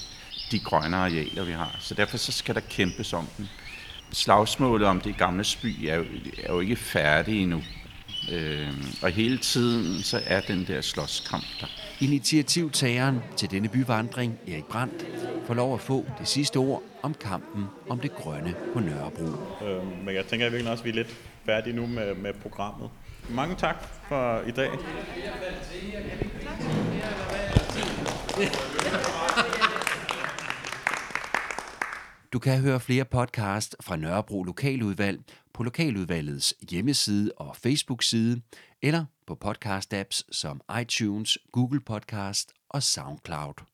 de 0.50 0.58
grønne 0.58 0.96
arealer, 0.96 1.44
vi 1.44 1.52
har. 1.52 1.76
Så 1.80 1.94
derfor 1.94 2.16
så 2.16 2.32
skal 2.32 2.54
der 2.54 2.60
kæmpes 2.60 3.12
om 3.12 3.26
dem. 3.38 3.46
Slagsmålet 4.12 4.88
om 4.88 5.00
det 5.00 5.16
gamle 5.16 5.44
by 5.62 5.86
er 5.86 5.94
jo, 5.94 6.04
er 6.44 6.52
jo 6.52 6.60
ikke 6.60 6.76
færdigt 6.76 7.42
endnu. 7.42 7.62
Øh, 8.32 8.72
og 9.02 9.10
hele 9.10 9.38
tiden 9.38 10.02
så 10.02 10.20
er 10.26 10.40
den 10.40 10.66
der 10.66 10.80
slåskamp 10.80 11.44
der. 11.60 11.66
Initiativtageren 12.00 13.18
til 13.36 13.50
denne 13.50 13.68
byvandring, 13.68 14.38
Erik 14.48 14.64
Brandt, 14.64 15.06
får 15.46 15.54
lov 15.54 15.74
at 15.74 15.80
få 15.80 16.06
det 16.18 16.28
sidste 16.28 16.56
ord 16.56 16.82
om 17.02 17.14
kampen 17.14 17.64
om 17.88 18.00
det 18.00 18.14
grønne 18.14 18.54
på 18.72 18.80
Nørrebro. 18.80 19.26
Øh, 19.66 20.04
men 20.04 20.14
jeg 20.14 20.26
tænker 20.26 20.50
virkelig 20.50 20.72
også, 20.72 20.82
at 20.82 20.84
vi 20.84 20.90
er 20.90 20.94
lidt 20.94 21.16
færdige 21.46 21.76
nu 21.76 21.86
med, 21.86 22.14
med 22.14 22.32
programmet. 22.32 22.90
Mange 23.30 23.54
tak 23.56 23.76
for 24.08 24.40
i 24.40 24.50
dag. 24.50 24.70
Du 32.32 32.38
kan 32.38 32.60
høre 32.60 32.80
flere 32.80 33.04
podcast 33.04 33.76
fra 33.80 33.96
Nørrebro 33.96 34.42
Lokaludvalg 34.42 35.20
på 35.54 35.62
Lokaludvalgets 35.62 36.54
hjemmeside 36.70 37.32
og 37.36 37.56
Facebook-side, 37.56 38.42
eller 38.82 39.04
på 39.26 39.38
podcast-apps 39.44 40.22
som 40.32 40.60
iTunes, 40.80 41.38
Google 41.52 41.80
Podcast 41.80 42.52
og 42.68 42.82
SoundCloud. 42.82 43.73